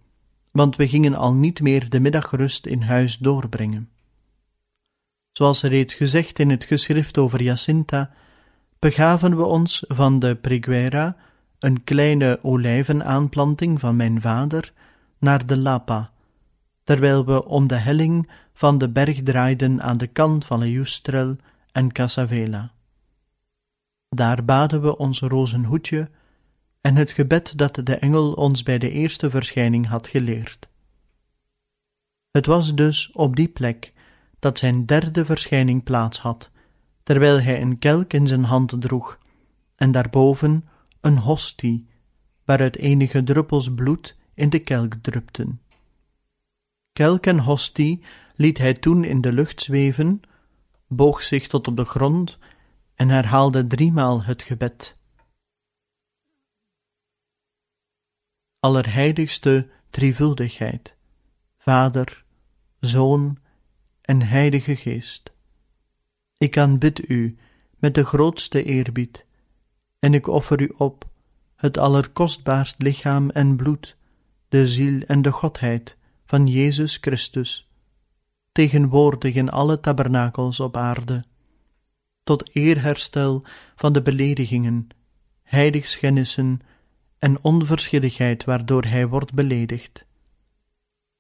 want 0.53 0.77
we 0.77 0.89
gingen 0.89 1.15
al 1.15 1.35
niet 1.35 1.61
meer 1.61 1.89
de 1.89 2.01
middagrust 2.01 2.67
in 2.67 2.83
huis 2.83 3.19
doorbrengen. 3.19 3.89
Zoals 5.33 5.63
reeds 5.63 5.95
gezegd 5.95 6.39
in 6.39 6.51
het 6.51 6.65
geschrift 6.65 7.19
over 7.19 7.43
Jacinta, 7.43 8.11
begaven 8.79 9.37
we 9.37 9.45
ons 9.45 9.85
van 9.89 10.19
de 10.19 10.35
Preguera, 10.35 11.17
een 11.59 11.85
kleine 11.85 12.39
olijvenaanplanting 12.43 13.81
van 13.81 13.97
mijn 13.97 14.21
vader, 14.21 14.73
naar 15.19 15.47
de 15.47 15.57
Lapa, 15.57 16.11
terwijl 16.85 17.27
we 17.27 17.45
om 17.45 17.67
de 17.67 17.77
helling 17.77 18.31
van 18.53 18.79
de 18.79 18.89
berg 18.89 19.23
draaiden 19.23 19.83
aan 19.83 19.99
de 19.99 20.07
kant 20.07 20.45
van 20.45 20.59
Leustrel 20.59 21.37
en 21.73 21.93
Casavela. 21.93 22.73
Daar 24.17 24.45
baden 24.45 24.83
we 24.83 24.97
ons 24.97 25.21
rozenhoedje 25.21 26.11
en 26.81 26.97
het 26.97 27.11
gebed 27.11 27.59
dat 27.59 27.75
de 27.75 27.95
engel 27.95 28.33
ons 28.33 28.63
bij 28.63 28.79
de 28.79 28.91
eerste 28.91 29.31
verschijning 29.31 29.87
had 29.87 30.07
geleerd. 30.07 30.69
Het 32.31 32.47
was 32.47 32.75
dus 32.75 33.13
op 33.13 33.37
die 33.37 33.49
plek 33.49 33.93
dat 34.39 34.59
zijn 34.59 34.87
derde 34.87 35.25
verschijning 35.25 35.83
plaats 35.83 36.19
had, 36.19 36.51
terwijl 37.03 37.41
hij 37.41 37.61
een 37.61 37.79
kelk 37.79 38.13
in 38.13 38.27
zijn 38.27 38.45
hand 38.45 38.81
droeg, 38.81 39.19
en 39.77 39.93
daarboven 39.93 40.65
een 41.01 41.19
hostie, 41.19 41.87
waaruit 42.45 42.77
enige 42.77 43.23
druppels 43.23 43.75
bloed 43.75 44.17
in 44.35 44.51
de 44.51 44.59
kelk 44.59 44.95
drupten. 44.95 45.61
Kelk 46.93 47.27
en 47.27 47.39
hostie 47.39 48.05
liet 48.37 48.59
hij 48.59 48.75
toen 48.75 49.05
in 49.05 49.21
de 49.21 49.33
lucht 49.33 49.61
zweven, 49.61 50.21
boog 50.89 51.23
zich 51.23 51.49
tot 51.49 51.69
op 51.69 51.77
de 51.77 51.85
grond 51.85 52.39
en 53.01 53.09
herhaalde 53.09 53.67
driemaal 53.67 54.23
het 54.23 54.43
gebed. 54.43 54.97
Allerheiligste 58.59 59.69
drievuldigheid, 59.91 60.97
Vader, 61.59 62.25
Zoon 62.81 63.39
en 64.01 64.23
Heilige 64.23 64.77
Geest. 64.77 65.33
Ik 66.39 66.59
aanbid 66.59 67.09
u 67.09 67.39
met 67.79 67.95
de 67.95 68.05
grootste 68.05 68.65
eerbied, 68.65 69.27
en 69.99 70.15
ik 70.15 70.27
offer 70.27 70.61
u 70.61 70.73
op 70.77 71.09
het 71.57 71.79
allerkostbaarst 71.79 72.83
lichaam 72.83 73.31
en 73.31 73.57
bloed, 73.57 73.97
de 74.49 74.67
ziel 74.67 75.01
en 75.01 75.23
de 75.23 75.33
godheid 75.33 75.97
van 76.25 76.47
Jezus 76.47 76.97
Christus, 76.97 77.69
tegenwoordig 78.53 79.35
in 79.35 79.51
alle 79.51 79.81
tabernakels 79.81 80.61
op 80.61 80.77
aarde, 80.77 81.25
tot 82.31 82.51
eerherstel 82.53 83.43
van 83.77 83.93
de 83.93 84.03
beledigingen, 84.03 84.89
heiligschennissen 85.43 86.61
en 87.19 87.43
onverschilligheid 87.43 88.45
waardoor 88.45 88.85
hij 88.85 89.09
wordt 89.09 89.33
beledigd, 89.33 90.07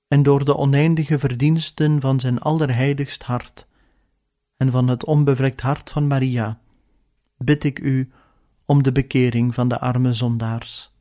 en 0.08 0.22
door 0.22 0.44
de 0.44 0.56
oneindige 0.56 1.18
verdiensten 1.18 2.00
van 2.00 2.20
zijn 2.20 2.38
allerheiligst 2.38 3.22
hart 3.22 3.66
en 4.56 4.70
van 4.70 4.88
het 4.88 5.04
onbevlekt 5.04 5.60
hart 5.60 5.90
van 5.90 6.06
Maria, 6.06 6.60
bid 7.36 7.64
ik 7.64 7.78
u 7.78 8.12
om 8.64 8.82
de 8.82 8.92
bekering 8.92 9.54
van 9.54 9.68
de 9.68 9.78
arme 9.78 10.12
zondaars. 10.12 10.92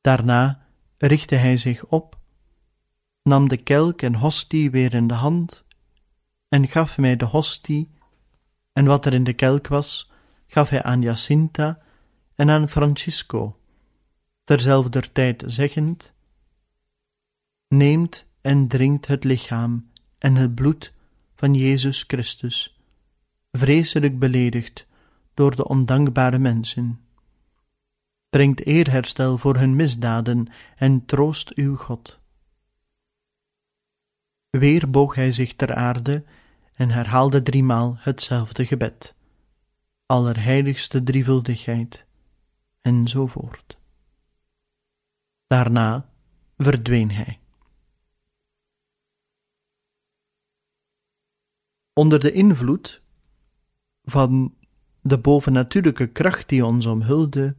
Daarna 0.00 0.66
richtte 0.98 1.34
hij 1.34 1.56
zich 1.56 1.84
op, 1.84 2.18
nam 3.22 3.48
de 3.48 3.56
kelk 3.56 4.02
en 4.02 4.14
hostie 4.14 4.70
weer 4.70 4.94
in 4.94 5.06
de 5.06 5.14
hand 5.14 5.63
en 6.54 6.68
gaf 6.68 6.98
mij 6.98 7.16
de 7.16 7.24
hostie, 7.24 7.90
en 8.72 8.84
wat 8.84 9.06
er 9.06 9.14
in 9.14 9.24
de 9.24 9.32
kelk 9.32 9.66
was, 9.66 10.10
gaf 10.46 10.68
hij 10.68 10.82
aan 10.82 11.00
Jacinta 11.00 11.78
en 12.34 12.50
aan 12.50 12.68
Francisco, 12.68 13.58
terzelfder 14.44 15.12
tijd 15.12 15.42
zeggend: 15.46 16.12
Neemt 17.68 18.30
en 18.40 18.68
drinkt 18.68 19.06
het 19.06 19.24
lichaam 19.24 19.90
en 20.18 20.34
het 20.34 20.54
bloed 20.54 20.92
van 21.34 21.54
Jezus 21.54 22.04
Christus, 22.06 22.78
vreselijk 23.52 24.18
beledigd 24.18 24.86
door 25.34 25.56
de 25.56 25.68
ondankbare 25.68 26.38
mensen. 26.38 27.00
Brengt 28.30 28.66
eerherstel 28.66 29.38
voor 29.38 29.56
hun 29.56 29.76
misdaden 29.76 30.46
en 30.76 31.04
troost 31.04 31.52
uw 31.54 31.76
God. 31.76 32.18
Weer 34.50 34.90
boog 34.90 35.14
hij 35.14 35.32
zich 35.32 35.54
ter 35.54 35.74
aarde 35.74 36.24
en 36.74 36.90
herhaalde 36.90 37.42
driemaal 37.42 37.96
hetzelfde 37.98 38.66
gebed. 38.66 39.14
Allerheiligste 40.06 41.02
drievuldigheid, 41.02 42.06
enzovoort. 42.80 43.76
Daarna 45.46 46.08
verdween 46.56 47.10
hij. 47.10 47.38
Onder 51.92 52.20
de 52.20 52.32
invloed 52.32 53.02
van 54.02 54.54
de 55.00 55.18
bovennatuurlijke 55.18 56.06
kracht 56.06 56.48
die 56.48 56.64
ons 56.64 56.86
omhulde, 56.86 57.56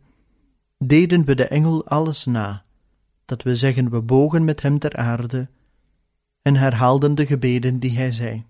deden 0.78 1.26
we 1.26 1.36
de 1.36 1.48
engel 1.48 1.86
alles 1.88 2.26
na, 2.26 2.66
dat 3.26 3.44
we 3.44 3.56
zeggen 3.56 3.90
we 3.90 4.02
bogen 4.02 4.44
met 4.44 4.62
hem 4.62 4.80
ter 4.80 4.96
aarde 4.96 5.48
en 6.42 6.56
herhaalden 6.56 7.16
de 7.16 7.26
gebeden 7.26 7.80
die 7.80 7.98
hij 7.98 8.12
zei. 8.12 8.46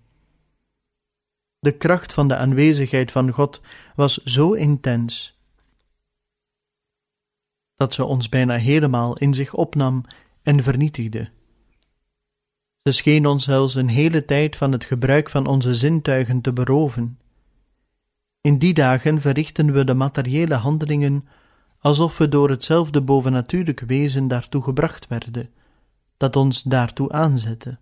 De 1.66 1.72
kracht 1.72 2.12
van 2.12 2.28
de 2.28 2.36
aanwezigheid 2.36 3.12
van 3.12 3.30
God 3.30 3.60
was 3.94 4.16
zo 4.24 4.52
intens 4.52 5.38
dat 7.76 7.94
ze 7.94 8.04
ons 8.04 8.28
bijna 8.28 8.56
helemaal 8.56 9.18
in 9.18 9.34
zich 9.34 9.54
opnam 9.54 10.04
en 10.42 10.62
vernietigde. 10.62 11.30
Ze 12.82 12.92
scheen 12.92 13.26
ons 13.26 13.44
zelfs 13.44 13.74
een 13.74 13.88
hele 13.88 14.24
tijd 14.24 14.56
van 14.56 14.72
het 14.72 14.84
gebruik 14.84 15.30
van 15.30 15.46
onze 15.46 15.74
zintuigen 15.74 16.40
te 16.40 16.52
beroven. 16.52 17.18
In 18.40 18.58
die 18.58 18.74
dagen 18.74 19.20
verrichten 19.20 19.72
we 19.72 19.84
de 19.84 19.94
materiële 19.94 20.54
handelingen 20.54 21.28
alsof 21.78 22.18
we 22.18 22.28
door 22.28 22.50
hetzelfde 22.50 23.02
bovennatuurlijk 23.02 23.80
wezen 23.80 24.28
daartoe 24.28 24.62
gebracht 24.62 25.06
werden, 25.08 25.50
dat 26.16 26.36
ons 26.36 26.62
daartoe 26.62 27.12
aanzette. 27.12 27.78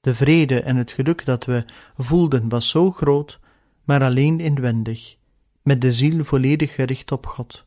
De 0.00 0.14
vrede 0.14 0.60
en 0.60 0.76
het 0.76 0.92
geluk 0.92 1.24
dat 1.24 1.44
we 1.44 1.64
voelden 1.96 2.48
was 2.48 2.68
zo 2.68 2.90
groot, 2.90 3.40
maar 3.84 4.02
alleen 4.02 4.40
inwendig, 4.40 5.16
met 5.62 5.80
de 5.80 5.92
ziel 5.92 6.24
volledig 6.24 6.74
gericht 6.74 7.12
op 7.12 7.26
God. 7.26 7.66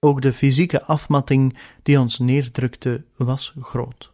Ook 0.00 0.22
de 0.22 0.32
fysieke 0.32 0.82
afmatting 0.82 1.58
die 1.82 2.00
ons 2.00 2.18
neerdrukte 2.18 3.04
was 3.16 3.54
groot. 3.60 4.12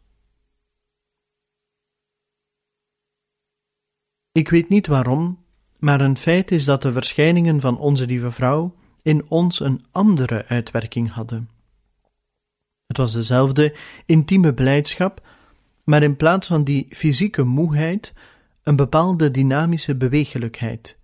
Ik 4.33 4.49
weet 4.49 4.69
niet 4.69 4.87
waarom, 4.87 5.45
maar 5.79 6.01
een 6.01 6.17
feit 6.17 6.51
is 6.51 6.65
dat 6.65 6.83
de 6.83 6.93
verschijningen 6.93 7.61
van 7.61 7.79
onze 7.79 8.07
lieve 8.07 8.31
vrouw 8.31 8.75
in 9.03 9.31
ons 9.31 9.61
een 9.61 9.85
andere 9.91 10.47
uitwerking 10.47 11.11
hadden. 11.13 11.51
Het 12.87 12.97
was 12.97 13.13
dezelfde 13.13 13.77
intieme 14.07 14.55
blijdschap, 14.55 15.27
maar 15.85 16.03
in 16.03 16.17
plaats 16.17 16.47
van 16.47 16.65
die 16.65 16.87
fysieke 16.91 17.43
moeheid 17.43 18.13
een 18.63 18.77
bepaalde 18.77 19.31
dynamische 19.31 19.97
bewegelijkheid. 19.97 20.99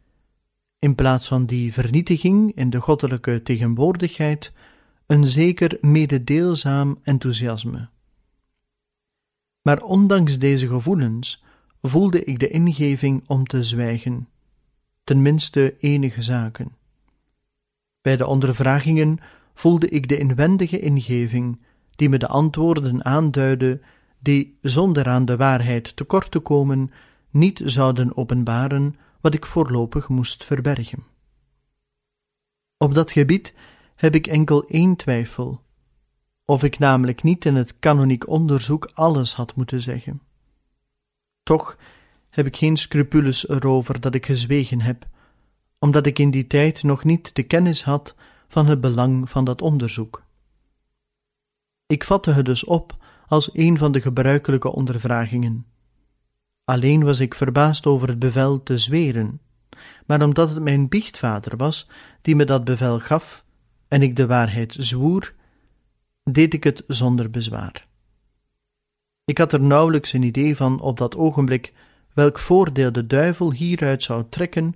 In 0.79 0.95
plaats 0.95 1.29
van 1.29 1.47
die 1.47 1.73
vernietiging 1.73 2.55
in 2.55 2.71
de 2.71 2.81
goddelijke 2.81 3.43
tegenwoordigheid, 3.43 4.53
een 5.07 5.27
zeker 5.27 5.79
mededeelzaam 5.81 6.99
enthousiasme. 7.03 7.89
Maar 9.63 9.83
ondanks 9.83 10.39
deze 10.39 10.69
gevoelens 10.69 11.43
voelde 11.83 12.25
ik 12.25 12.39
de 12.39 12.49
ingeving 12.49 13.23
om 13.27 13.47
te 13.47 13.63
zwijgen, 13.63 14.29
tenminste 15.05 15.77
enige 15.79 16.23
zaken. 16.23 16.73
Bij 18.01 18.17
de 18.17 18.27
ondervragingen 18.27 19.19
voelde 19.55 19.89
ik 19.89 20.09
de 20.09 20.19
inwendige 20.19 20.81
ingeving, 20.81 21.61
die 21.97 22.09
me 22.09 22.19
de 22.19 22.29
antwoorden 22.29 23.05
aanduidde, 23.05 23.81
die, 24.21 24.59
zonder 24.63 25.09
aan 25.09 25.25
de 25.25 25.37
waarheid 25.37 25.97
tekort 25.97 26.31
te 26.31 26.39
komen, 26.39 26.93
niet 27.31 27.63
zouden 27.65 28.17
openbaren 28.17 28.97
wat 29.21 29.35
ik 29.35 29.47
voorlopig 29.47 30.09
moest 30.09 30.45
verbergen. 30.45 31.05
Op 32.77 32.95
dat 32.95 33.13
gebied 33.13 33.55
heb 33.95 34.15
ik 34.15 34.27
enkel 34.27 34.67
één 34.67 34.97
twijfel, 34.97 35.63
of 36.45 36.63
ik 36.63 36.79
namelijk 36.79 37.23
niet 37.23 37.45
in 37.45 37.55
het 37.55 37.79
kanoniek 37.79 38.29
onderzoek 38.29 38.91
alles 38.95 39.35
had 39.35 39.57
moeten 39.57 39.81
zeggen. 39.81 40.23
Toch 41.43 41.79
heb 42.31 42.47
ik 42.47 42.57
geen 42.57 42.77
scrupules 42.77 43.49
erover 43.49 44.01
dat 44.01 44.15
ik 44.15 44.27
gezwegen 44.27 44.81
heb, 44.81 45.07
omdat 45.79 46.07
ik 46.07 46.19
in 46.19 46.31
die 46.31 46.47
tijd 46.47 46.83
nog 46.83 47.05
niet 47.05 47.35
de 47.35 47.43
kennis 47.43 47.85
had 47.85 48.15
van 48.49 48.67
het 48.67 48.81
belang 48.81 49.31
van 49.31 49.45
dat 49.45 49.63
onderzoek. 49.63 50.23
Ik 51.87 52.05
vatte 52.05 52.31
het 52.31 52.45
dus 52.45 52.65
op 52.65 53.00
als 53.31 53.51
een 53.53 53.79
van 53.79 53.93
de 53.93 54.01
gebruikelijke 54.01 54.73
ondervragingen. 54.73 55.67
Alleen 56.65 57.05
was 57.05 57.21
ik 57.21 57.35
verbaasd 57.35 57.87
over 57.87 58.09
het 58.09 58.19
bevel 58.19 58.63
te 58.63 58.79
zweren, 58.79 59.41
maar 60.07 60.23
omdat 60.23 60.51
het 60.51 60.63
mijn 60.63 60.89
biechtvader 60.89 61.57
was 61.57 61.89
die 62.23 62.37
me 62.37 62.45
dat 62.45 62.65
bevel 62.65 62.99
gaf 62.99 63.45
en 63.89 64.03
ik 64.03 64.17
de 64.17 64.27
waarheid 64.27 64.77
zwoer, 64.79 65.35
deed 66.23 66.55
ik 66.55 66.65
het 66.65 66.85
zonder 66.87 67.31
bezwaar. 67.31 67.87
Ik 69.25 69.39
had 69.39 69.53
er 69.53 69.61
nauwelijks 69.61 70.13
een 70.13 70.23
idee 70.23 70.57
van 70.57 70.81
op 70.81 70.99
dat 70.99 71.17
ogenblik 71.17 71.73
welk 72.15 72.39
voordeel 72.39 72.93
de 72.93 73.07
duivel 73.07 73.53
hieruit 73.53 74.03
zou 74.03 74.25
trekken 74.29 74.75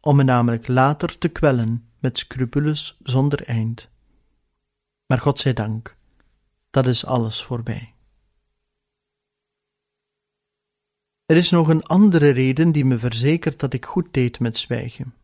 om 0.00 0.16
me 0.16 0.22
namelijk 0.22 0.68
later 0.68 1.18
te 1.18 1.28
kwellen 1.28 1.88
met 1.98 2.18
scrupules 2.18 2.98
zonder 3.02 3.44
eind. 3.44 3.90
Maar 5.06 5.20
God 5.20 5.38
zij 5.38 5.52
dank, 5.52 5.96
dat 6.72 6.86
is 6.86 7.06
alles 7.06 7.42
voorbij. 7.42 7.94
Er 11.26 11.36
is 11.36 11.50
nog 11.50 11.68
een 11.68 11.82
andere 11.82 12.30
reden 12.30 12.72
die 12.72 12.84
me 12.84 12.98
verzekert 12.98 13.60
dat 13.60 13.72
ik 13.72 13.84
goed 13.84 14.06
deed 14.10 14.40
met 14.40 14.58
zwijgen. 14.58 15.14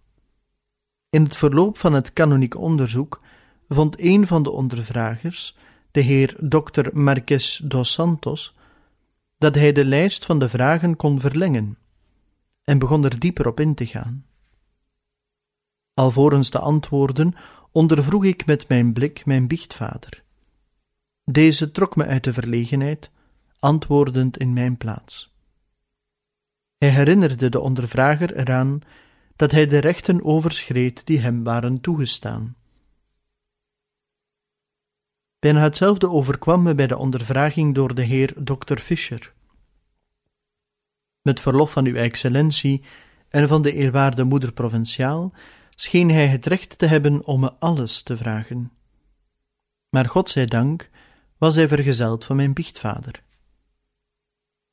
In 1.10 1.22
het 1.22 1.36
verloop 1.36 1.78
van 1.78 1.92
het 1.92 2.12
kanoniek 2.12 2.56
onderzoek 2.56 3.20
vond 3.68 4.00
een 4.00 4.26
van 4.26 4.42
de 4.42 4.50
ondervragers, 4.50 5.56
de 5.90 6.00
heer 6.00 6.36
Dr. 6.40 6.88
Marques 6.92 7.56
dos 7.64 7.92
Santos, 7.92 8.54
dat 9.38 9.54
hij 9.54 9.72
de 9.72 9.84
lijst 9.84 10.24
van 10.24 10.38
de 10.38 10.48
vragen 10.48 10.96
kon 10.96 11.20
verlengen 11.20 11.78
en 12.64 12.78
begon 12.78 13.04
er 13.04 13.18
dieper 13.18 13.46
op 13.46 13.60
in 13.60 13.74
te 13.74 13.86
gaan. 13.86 14.26
Alvorens 15.94 16.50
de 16.50 16.58
antwoorden 16.58 17.34
ondervroeg 17.72 18.24
ik 18.24 18.46
met 18.46 18.68
mijn 18.68 18.92
blik 18.92 19.26
mijn 19.26 19.46
biechtvader. 19.46 20.26
Deze 21.30 21.70
trok 21.70 21.96
me 21.96 22.06
uit 22.06 22.24
de 22.24 22.32
verlegenheid, 22.32 23.10
antwoordend 23.58 24.36
in 24.36 24.52
mijn 24.52 24.76
plaats. 24.76 25.32
Hij 26.78 26.88
herinnerde 26.88 27.48
de 27.48 27.60
ondervrager 27.60 28.36
eraan 28.36 28.80
dat 29.36 29.50
hij 29.50 29.66
de 29.66 29.78
rechten 29.78 30.24
overschreed 30.24 31.06
die 31.06 31.18
hem 31.18 31.44
waren 31.44 31.80
toegestaan. 31.80 32.56
Bijna 35.38 35.60
hetzelfde 35.60 36.10
overkwam 36.10 36.62
me 36.62 36.74
bij 36.74 36.86
de 36.86 36.96
ondervraging 36.96 37.74
door 37.74 37.94
de 37.94 38.02
heer 38.02 38.34
Dr. 38.44 38.76
Fischer. 38.76 39.32
Met 41.22 41.40
verlof 41.40 41.72
van 41.72 41.86
uw 41.86 41.94
excellentie 41.94 42.84
en 43.28 43.48
van 43.48 43.62
de 43.62 43.72
eerwaarde 43.72 44.24
moeder 44.24 44.52
provinciaal 44.52 45.32
scheen 45.70 46.10
hij 46.10 46.26
het 46.26 46.46
recht 46.46 46.78
te 46.78 46.86
hebben 46.86 47.26
om 47.26 47.40
me 47.40 47.52
alles 47.52 48.02
te 48.02 48.16
vragen. 48.16 48.72
Maar 49.88 50.08
God 50.08 50.30
zij 50.30 50.46
dank 50.46 50.90
was 51.38 51.54
hij 51.54 51.68
vergezeld 51.68 52.24
van 52.24 52.36
mijn 52.36 52.52
biechtvader. 52.52 53.22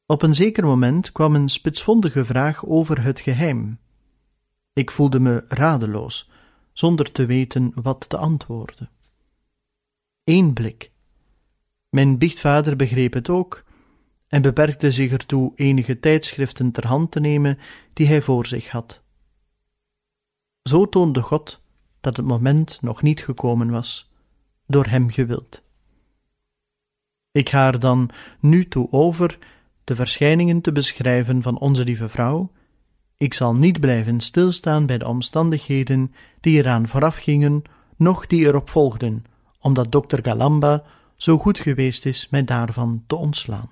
Op 0.06 0.22
een 0.22 0.36
zeker 0.36 0.66
moment 0.66 1.12
kwam 1.12 1.36
een 1.36 1.50
spitsvondige 1.50 2.26
vraag 2.26 2.66
over 2.66 3.04
het 3.04 3.20
geheim. 3.20 3.80
Ik 4.74 4.92
voelde 4.92 5.20
me 5.20 5.46
radeloos, 5.48 6.30
zonder 6.74 7.12
te 7.12 7.26
weten 7.26 7.72
wat 7.82 8.10
te 8.10 8.18
antwoorden. 8.18 8.90
Eén 10.24 10.54
blik. 10.54 10.92
Mijn 11.90 12.18
biechtvader 12.18 12.76
begreep 12.76 13.14
het 13.14 13.30
ook 13.30 13.64
en 14.28 14.42
beperkte 14.42 14.92
zich 14.92 15.12
ertoe 15.12 15.52
enige 15.56 16.00
tijdschriften 16.00 16.72
ter 16.72 16.88
hand 16.88 17.12
te 17.12 17.20
nemen 17.20 17.60
die 17.94 18.08
hij 18.08 18.22
voor 18.22 18.46
zich 18.46 18.70
had. 18.70 19.02
Zo 20.64 20.90
toonde 20.90 21.22
God 21.22 21.62
dat 22.02 22.18
het 22.18 22.26
moment 22.26 22.82
nog 22.82 23.02
niet 23.02 23.24
gekomen 23.24 23.70
was, 23.70 24.12
door 24.68 24.86
hem 24.86 25.10
gewild. 25.10 25.65
Ik 27.36 27.50
ga 27.50 27.68
er 27.68 27.80
dan 27.80 28.10
nu 28.40 28.68
toe 28.68 28.88
over 28.92 29.38
de 29.84 29.96
verschijningen 29.96 30.62
te 30.62 30.72
beschrijven 30.72 31.42
van 31.42 31.60
onze 31.60 31.84
lieve 31.84 32.10
vrouw. 32.10 32.52
Ik 33.18 33.34
zal 33.34 33.56
niet 33.56 33.80
blijven 33.80 34.20
stilstaan 34.22 34.86
bij 34.86 34.98
de 34.98 35.08
omstandigheden 35.08 36.14
die 36.40 36.58
eraan 36.58 36.88
voorafgingen, 36.88 37.62
noch 37.96 38.28
die 38.28 38.46
erop 38.46 38.70
volgden, 38.70 39.26
omdat 39.60 39.92
dokter 39.92 40.20
Galamba 40.24 40.84
zo 41.16 41.38
goed 41.38 41.60
geweest 41.60 42.06
is 42.06 42.28
mij 42.30 42.44
daarvan 42.44 43.04
te 43.08 43.16
ontslaan. 43.16 43.70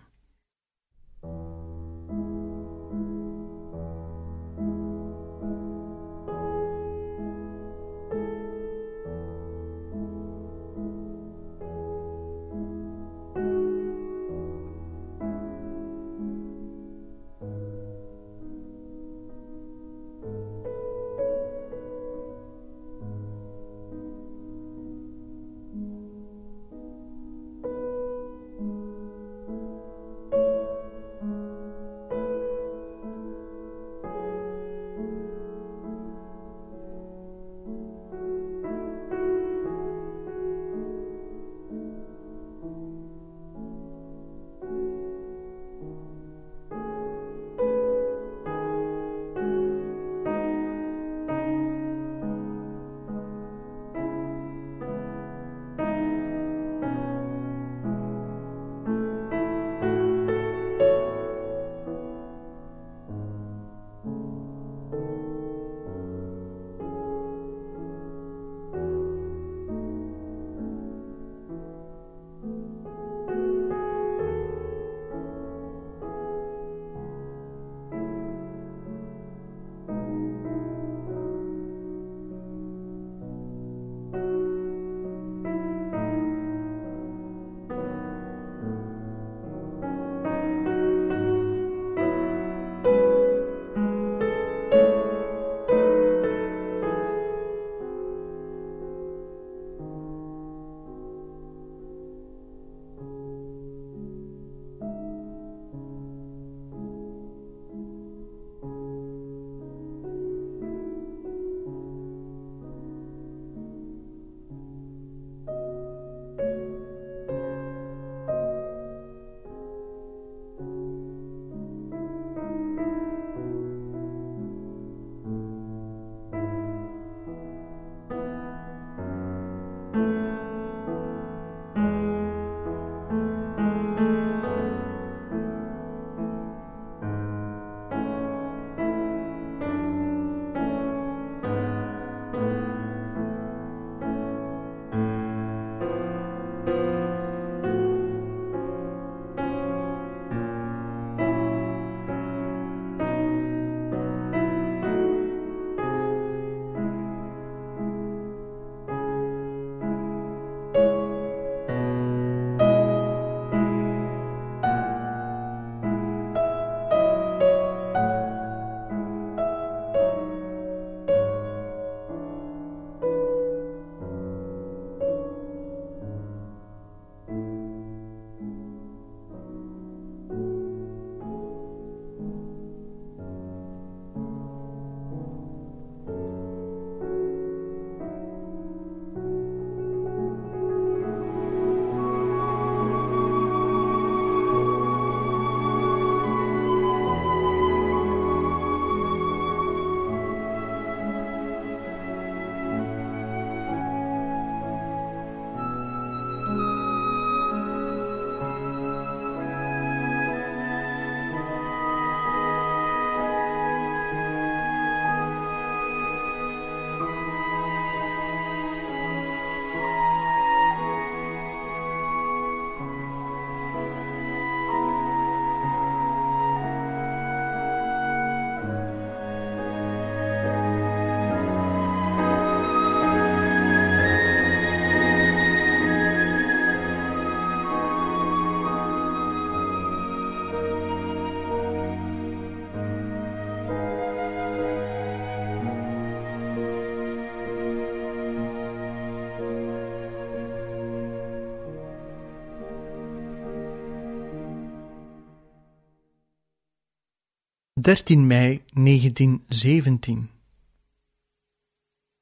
13 257.84 258.28
mei 258.28 258.64
1917 258.74 260.30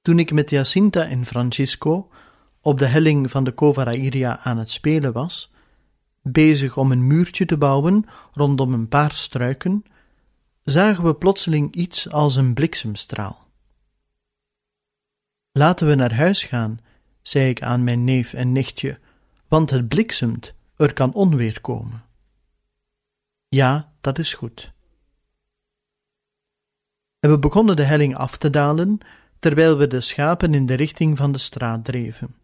Toen 0.02 0.20
ik 0.20 0.32
met 0.32 0.50
Jacinta 0.50 1.08
en 1.08 1.26
Francisco 1.26 2.10
op 2.62 2.80
de 2.80 2.86
helling 2.86 3.32
van 3.32 3.44
de 3.44 3.54
Covarairia 3.54 4.40
aan 4.40 4.58
het 4.58 4.70
spelen 4.70 5.14
was, 5.14 5.54
bezig 6.22 6.78
om 6.78 6.92
een 6.92 7.08
muurtje 7.08 7.46
te 7.46 7.58
bouwen 7.58 8.06
rondom 8.34 8.74
een 8.74 8.88
paar 8.88 9.12
struiken, 9.12 9.84
zagen 10.64 11.04
we 11.04 11.16
plotseling 11.16 11.76
iets 11.76 12.10
als 12.10 12.36
een 12.36 12.54
bliksemstraal. 12.54 13.48
Laten 15.52 15.88
we 15.88 15.96
naar 15.96 16.14
huis 16.14 16.44
gaan, 16.44 16.80
zei 17.22 17.50
ik 17.50 17.62
aan 17.62 17.84
mijn 17.84 18.04
neef 18.04 18.34
en 18.34 18.52
nichtje, 18.52 19.00
want 19.48 19.70
het 19.70 19.88
bliksemt, 19.88 20.54
er 20.76 20.94
kan 20.94 21.14
onweer 21.14 21.62
komen. 21.62 22.04
Ja, 23.48 23.94
dat 24.02 24.20
is 24.20 24.34
goed. 24.34 24.74
En 27.22 27.30
we 27.30 27.40
begonnen 27.40 27.76
de 27.76 27.84
helling 27.84 28.16
af 28.16 28.38
te 28.38 28.50
dalen, 28.50 28.98
terwijl 29.40 29.78
we 29.78 29.88
de 29.88 30.02
schapen 30.02 30.54
in 30.54 30.66
de 30.66 30.74
richting 30.74 31.18
van 31.18 31.32
de 31.32 31.38
straat 31.38 31.86
dreven. 31.86 32.36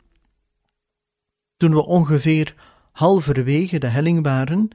Toen 1.58 1.72
we 1.72 1.86
ongeveer 1.86 2.56
halverwege 2.92 3.80
de 3.80 3.88
helling 3.88 4.24
waren, 4.24 4.70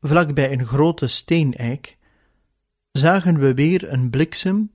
vlakbij 0.00 0.52
een 0.52 0.66
grote 0.66 1.06
steeneik, 1.06 1.96
zagen 2.92 3.38
we 3.38 3.54
weer 3.54 3.92
een 3.92 4.10
bliksem, 4.10 4.70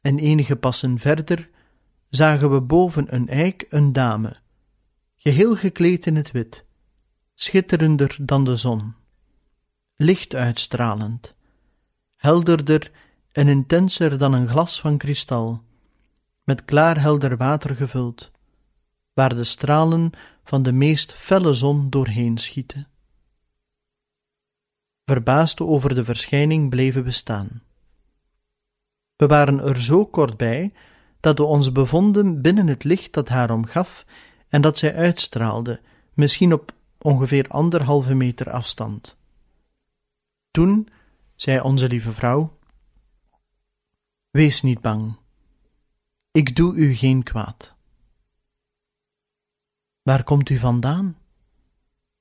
en 0.00 0.18
enige 0.18 0.56
passen 0.56 0.98
verder 0.98 1.48
zagen 2.08 2.50
we 2.50 2.60
boven 2.60 3.14
een 3.14 3.28
eik 3.28 3.66
een 3.68 3.92
dame, 3.92 4.36
geheel 5.16 5.56
gekleed 5.56 6.06
in 6.06 6.16
het 6.16 6.30
wit, 6.30 6.64
schitterender 7.34 8.16
dan 8.20 8.44
de 8.44 8.56
zon, 8.56 8.94
licht 9.96 10.34
uitstralend, 10.34 11.36
helderder 12.16 12.90
en 13.32 13.48
intenser 13.48 14.18
dan 14.18 14.32
een 14.32 14.48
glas 14.48 14.80
van 14.80 14.98
kristal, 14.98 15.62
met 16.44 16.64
klaarhelder 16.64 17.36
water 17.36 17.76
gevuld, 17.76 18.30
waar 19.12 19.34
de 19.34 19.44
stralen 19.44 20.10
van 20.44 20.62
de 20.62 20.72
meest 20.72 21.12
felle 21.12 21.54
zon 21.54 21.90
doorheen 21.90 22.38
schieten. 22.38 22.88
Verbaasd 25.04 25.60
over 25.60 25.94
de 25.94 26.04
verschijning 26.04 26.70
bleven 26.70 27.04
we 27.04 27.10
staan. 27.10 27.62
We 29.16 29.26
waren 29.26 29.60
er 29.60 29.82
zo 29.82 30.06
kort 30.06 30.36
bij 30.36 30.72
dat 31.20 31.38
we 31.38 31.44
ons 31.44 31.72
bevonden 31.72 32.42
binnen 32.42 32.66
het 32.66 32.84
licht 32.84 33.12
dat 33.12 33.28
haar 33.28 33.50
omgaf 33.50 34.06
en 34.48 34.60
dat 34.60 34.78
zij 34.78 34.94
uitstraalde, 34.94 35.80
misschien 36.14 36.52
op 36.52 36.72
ongeveer 36.98 37.48
anderhalve 37.48 38.14
meter 38.14 38.50
afstand. 38.50 39.16
Toen 40.50 40.88
zei 41.34 41.60
onze 41.60 41.88
lieve 41.88 42.12
vrouw: 42.12 42.58
Wees 44.30 44.62
niet 44.62 44.80
bang, 44.80 45.18
ik 46.30 46.56
doe 46.56 46.74
u 46.74 46.94
geen 46.94 47.22
kwaad. 47.22 47.74
Waar 50.02 50.24
komt 50.24 50.50
u 50.50 50.58
vandaan? 50.58 51.18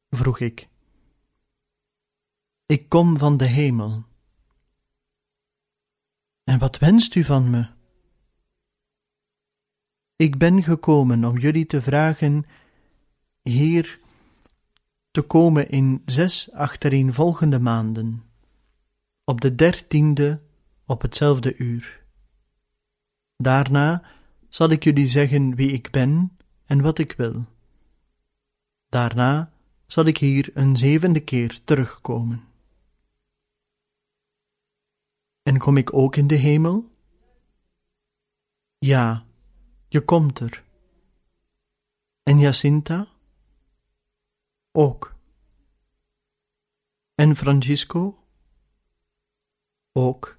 vroeg 0.09 0.39
ik. 0.39 0.67
Ik 2.65 2.89
kom 2.89 3.17
van 3.17 3.37
de 3.37 3.45
hemel. 3.45 4.03
En 6.43 6.59
wat 6.59 6.77
wenst 6.77 7.15
u 7.15 7.23
van 7.23 7.49
me? 7.49 7.67
Ik 10.15 10.37
ben 10.37 10.63
gekomen 10.63 11.25
om 11.25 11.37
jullie 11.37 11.65
te 11.65 11.81
vragen 11.81 12.45
hier 13.41 13.99
te 15.11 15.21
komen 15.21 15.69
in 15.69 16.01
zes 16.05 16.51
achtereenvolgende 16.51 17.59
maanden, 17.59 18.23
op 19.23 19.41
de 19.41 19.55
dertiende 19.55 20.41
op 20.85 21.01
hetzelfde 21.01 21.55
uur. 21.57 21.98
Daarna 23.41 24.03
zal 24.49 24.69
ik 24.69 24.83
jullie 24.83 25.07
zeggen 25.07 25.55
wie 25.55 25.71
ik 25.71 25.91
ben 25.91 26.37
en 26.65 26.81
wat 26.81 26.97
ik 26.97 27.11
wil. 27.11 27.45
Daarna 28.89 29.53
zal 29.87 30.05
ik 30.05 30.17
hier 30.17 30.49
een 30.53 30.77
zevende 30.77 31.19
keer 31.19 31.63
terugkomen. 31.63 32.43
En 35.41 35.57
kom 35.57 35.77
ik 35.77 35.93
ook 35.93 36.15
in 36.15 36.27
de 36.27 36.35
hemel? 36.35 36.91
Ja, 38.77 39.25
je 39.87 40.01
komt 40.01 40.39
er. 40.39 40.63
En 42.23 42.39
Jacinta? 42.39 43.07
Ook. 44.71 45.15
En 47.15 47.35
Francisco? 47.35 48.23
Ook. 49.91 50.35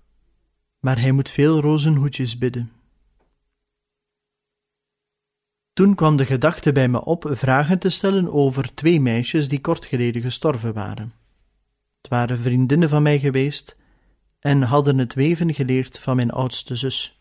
Maar 0.78 1.00
hij 1.00 1.12
moet 1.12 1.30
veel 1.30 1.60
rozenhoedjes 1.60 2.38
bidden. 2.38 2.79
Toen 5.80 5.94
kwam 5.94 6.16
de 6.16 6.26
gedachte 6.26 6.72
bij 6.72 6.88
me 6.88 7.04
op 7.04 7.26
vragen 7.30 7.78
te 7.78 7.90
stellen 7.90 8.32
over 8.32 8.74
twee 8.74 9.00
meisjes 9.00 9.48
die 9.48 9.60
kort 9.60 9.84
geleden 9.84 10.22
gestorven 10.22 10.72
waren. 10.72 11.14
Het 12.00 12.10
waren 12.10 12.38
vriendinnen 12.38 12.88
van 12.88 13.02
mij 13.02 13.18
geweest 13.18 13.76
en 14.38 14.62
hadden 14.62 14.98
het 14.98 15.14
weven 15.14 15.54
geleerd 15.54 15.98
van 15.98 16.16
mijn 16.16 16.30
oudste 16.30 16.76
zus. 16.76 17.20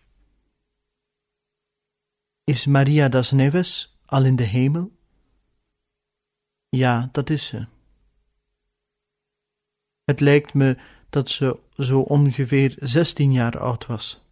Is 2.43 2.65
Maria 2.65 3.10
das 3.10 3.32
Neves 3.32 3.98
al 4.06 4.26
in 4.26 4.36
de 4.36 4.43
hemel? 4.43 4.91
Ja, 6.69 7.10
dat 7.12 7.30
is 7.30 7.45
ze. 7.45 7.65
Het 10.04 10.19
lijkt 10.19 10.54
me 10.54 10.78
dat 11.10 11.30
ze 11.30 11.60
zo 11.78 12.00
ongeveer 12.00 12.76
zestien 12.80 13.32
jaar 13.32 13.60
oud 13.60 13.86
was. 13.86 14.24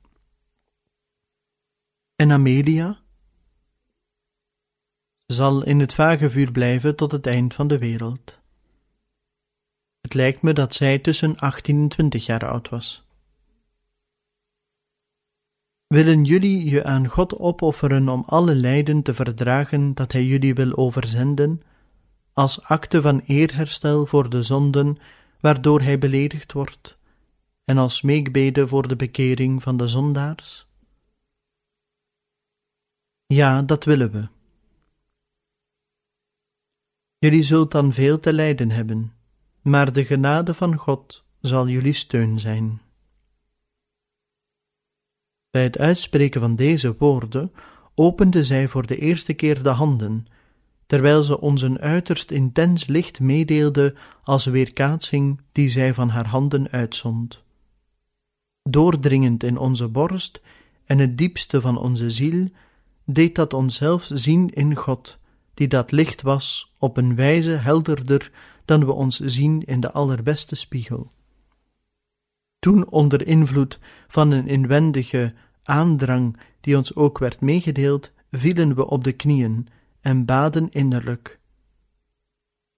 En 2.15 2.31
Amelia? 2.31 3.05
Zal 5.27 5.63
in 5.63 5.79
het 5.79 5.93
vagevuur 5.93 6.51
blijven 6.51 6.95
tot 6.95 7.11
het 7.11 7.27
eind 7.27 7.53
van 7.53 7.67
de 7.67 7.77
wereld. 7.77 8.39
Het 10.01 10.13
lijkt 10.13 10.41
me 10.41 10.53
dat 10.53 10.73
zij 10.73 10.99
tussen 10.99 11.37
achttien 11.37 11.81
en 11.81 11.87
twintig 11.87 12.25
jaar 12.25 12.47
oud 12.47 12.69
was. 12.69 13.05
Willen 15.87 16.23
jullie 16.23 16.69
je 16.69 16.83
aan 16.83 17.07
God 17.07 17.37
opofferen 17.37 18.09
om 18.09 18.23
alle 18.25 18.55
lijden 18.55 19.01
te 19.01 19.13
verdragen 19.13 19.93
dat 19.93 20.11
Hij 20.11 20.23
jullie 20.23 20.53
wil 20.53 20.77
overzenden, 20.77 21.61
als 22.33 22.63
acte 22.63 23.01
van 23.01 23.19
eerherstel 23.19 24.05
voor 24.05 24.29
de 24.29 24.43
zonden 24.43 24.97
waardoor 25.39 25.81
Hij 25.81 25.97
beledigd 25.97 26.53
wordt, 26.53 26.97
en 27.63 27.77
als 27.77 28.01
meekbede 28.01 28.67
voor 28.67 28.87
de 28.87 28.95
bekering 28.95 29.63
van 29.63 29.77
de 29.77 29.87
zondaars? 29.87 30.67
Ja, 33.25 33.61
dat 33.61 33.83
willen 33.83 34.11
we. 34.11 34.36
Jullie 37.19 37.43
zult 37.43 37.71
dan 37.71 37.93
veel 37.93 38.19
te 38.19 38.33
lijden 38.33 38.71
hebben, 38.71 39.13
maar 39.61 39.93
de 39.93 40.05
genade 40.05 40.53
van 40.53 40.75
God 40.75 41.23
zal 41.41 41.67
jullie 41.67 41.93
steun 41.93 42.39
zijn. 42.39 42.81
Bij 45.49 45.63
het 45.63 45.77
uitspreken 45.77 46.41
van 46.41 46.55
deze 46.55 46.95
woorden 46.97 47.51
opende 47.95 48.43
zij 48.43 48.67
voor 48.67 48.87
de 48.87 48.97
eerste 48.97 49.33
keer 49.33 49.63
de 49.63 49.69
handen, 49.69 50.27
terwijl 50.85 51.23
ze 51.23 51.41
ons 51.41 51.61
een 51.61 51.79
uiterst 51.79 52.31
intens 52.31 52.85
licht 52.85 53.19
meedeelde 53.19 53.95
als 54.23 54.45
weerkaatsing 54.45 55.41
die 55.51 55.69
zij 55.69 55.93
van 55.93 56.09
haar 56.09 56.27
handen 56.27 56.69
uitzond. 56.69 57.43
Doordringend 58.63 59.43
in 59.43 59.57
onze 59.57 59.87
borst 59.87 60.41
en 60.85 60.99
het 60.99 61.17
diepste 61.17 61.61
van 61.61 61.77
onze 61.77 62.09
ziel, 62.09 62.47
deed 63.05 63.35
dat 63.35 63.53
onszelf 63.53 64.09
zien 64.13 64.49
in 64.49 64.75
God, 64.75 65.17
die 65.57 65.67
dat 65.67 65.91
licht 65.91 66.21
was, 66.21 66.73
op 66.77 66.97
een 66.97 67.15
wijze 67.15 67.51
helderder 67.51 68.31
dan 68.65 68.85
we 68.85 68.91
ons 68.91 69.19
zien 69.19 69.61
in 69.61 69.79
de 69.79 69.91
allerbeste 69.91 70.55
spiegel. 70.55 71.11
Toen 72.59 72.89
onder 72.89 73.27
invloed 73.27 73.79
van 74.07 74.31
een 74.31 74.47
inwendige 74.47 75.33
aandrang 75.63 76.37
die 76.61 76.77
ons 76.77 76.95
ook 76.95 77.17
werd 77.17 77.41
meegedeeld, 77.41 78.11
vielen 78.31 78.75
we 78.75 78.87
op 78.87 79.03
de 79.03 79.11
knieën 79.11 79.67
en 80.01 80.25
baden 80.25 80.69
innerlijk. 80.71 81.39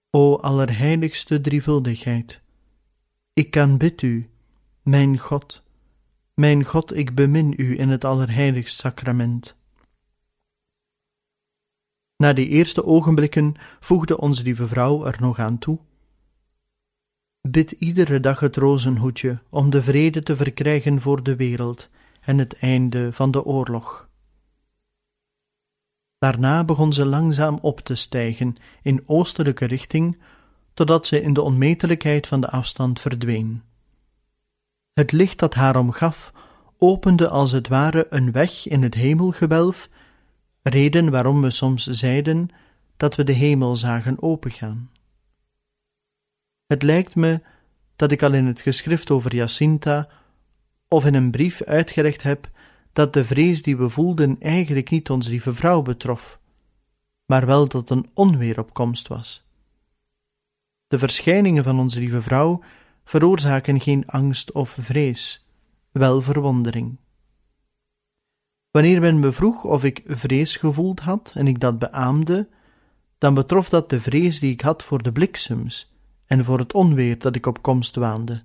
O 0.10 0.36
allerheiligste 0.36 1.42
drievuldigheid, 1.42 2.42
ik 3.34 3.52
kan 3.52 3.78
bid 3.78 4.02
u, 4.02 4.30
mijn 4.82 5.18
God, 5.18 5.64
mijn 6.34 6.64
God, 6.64 6.96
ik 6.96 7.16
bemin 7.16 7.54
u 7.58 7.80
in 7.80 7.90
het 7.90 8.04
allerheiligst 8.04 8.80
sacrament. 8.80 9.59
Na 12.24 12.34
die 12.34 12.48
eerste 12.48 12.86
ogenblikken 12.86 13.56
voegde 13.80 14.18
onze 14.18 14.44
lieve 14.44 14.68
vrouw 14.68 15.06
er 15.06 15.16
nog 15.20 15.40
aan 15.40 15.58
toe. 15.58 15.80
Bid 17.42 17.72
iedere 17.72 18.20
dag 18.20 18.40
het 18.40 18.56
rozenhoedje 18.56 19.42
om 19.50 19.70
de 19.70 19.84
vrede 19.84 20.24
te 20.24 20.36
verkrijgen 20.36 21.02
voor 21.02 21.24
de 21.24 21.36
wereld 21.36 21.90
en 22.22 22.38
het 22.38 22.60
einde 22.60 23.14
van 23.14 23.32
de 23.32 23.44
oorlog. 23.44 24.10
Daarna 26.18 26.64
begon 26.64 26.94
ze 26.94 27.06
langzaam 27.06 27.58
op 27.62 27.80
te 27.80 27.96
stijgen 27.96 28.56
in 28.82 29.04
oostelijke 29.06 29.66
richting, 29.66 30.22
totdat 30.74 31.08
ze 31.08 31.22
in 31.22 31.34
de 31.34 31.42
onmetelijkheid 31.42 32.28
van 32.28 32.42
de 32.42 32.50
afstand 32.50 33.00
verdween. 33.00 33.64
Het 34.94 35.12
licht 35.12 35.40
dat 35.40 35.54
haar 35.54 35.76
omgaf, 35.76 36.34
opende 36.78 37.30
als 37.30 37.52
het 37.52 37.68
ware 37.68 38.08
een 38.10 38.32
weg 38.32 38.68
in 38.68 38.84
het 38.84 38.94
hemelgewelf, 38.94 39.90
reden 40.62 41.10
waarom 41.12 41.42
we 41.42 41.50
soms 41.50 41.86
zeiden 41.86 42.50
dat 42.98 43.16
we 43.16 43.24
de 43.24 43.32
hemel 43.32 43.76
zagen 43.76 44.22
opengaan. 44.22 44.92
Het 46.68 46.84
lijkt 46.84 47.16
me 47.16 47.42
dat 47.96 48.12
ik 48.12 48.24
al 48.24 48.34
in 48.34 48.46
het 48.46 48.62
geschrift 48.62 49.12
over 49.12 49.36
Jacinta 49.36 50.10
of 50.88 51.06
in 51.06 51.14
een 51.14 51.32
brief 51.32 51.64
uitgelegd 51.64 52.24
heb 52.24 52.50
dat 52.94 53.14
de 53.14 53.26
vrees 53.26 53.62
die 53.62 53.78
we 53.78 53.90
voelden 53.90 54.36
eigenlijk 54.40 54.90
niet 54.90 55.10
onze 55.10 55.30
lieve 55.30 55.54
vrouw 55.54 55.82
betrof, 55.82 56.40
maar 57.26 57.46
wel 57.46 57.68
dat 57.68 57.90
een 57.90 58.10
onweer 58.14 58.60
op 58.60 58.74
komst 58.74 59.08
was. 59.08 59.48
De 60.88 60.98
verschijningen 60.98 61.64
van 61.64 61.80
onze 61.80 62.00
lieve 62.00 62.22
vrouw 62.22 62.64
veroorzaken 63.04 63.82
geen 63.82 64.08
angst 64.08 64.52
of 64.52 64.78
vrees, 64.80 65.46
wel 65.92 66.22
verwondering. 66.22 66.98
Wanneer 68.72 69.00
men 69.00 69.20
me 69.20 69.32
vroeg 69.32 69.64
of 69.64 69.84
ik 69.84 70.04
vrees 70.06 70.56
gevoeld 70.56 71.00
had 71.00 71.34
en 71.36 71.48
ik 71.48 71.60
dat 71.60 71.80
beaamde, 71.80 72.48
dan 73.18 73.34
betrof 73.34 73.70
dat 73.70 73.90
de 73.90 74.00
vrees 74.00 74.40
die 74.40 74.52
ik 74.52 74.62
had 74.62 74.84
voor 74.84 75.04
de 75.04 75.12
bliksems 75.12 75.94
en 76.26 76.46
voor 76.46 76.60
het 76.60 76.74
onweer 76.74 77.20
dat 77.20 77.36
ik 77.36 77.46
op 77.46 77.62
komst 77.62 77.96
waande. 77.96 78.44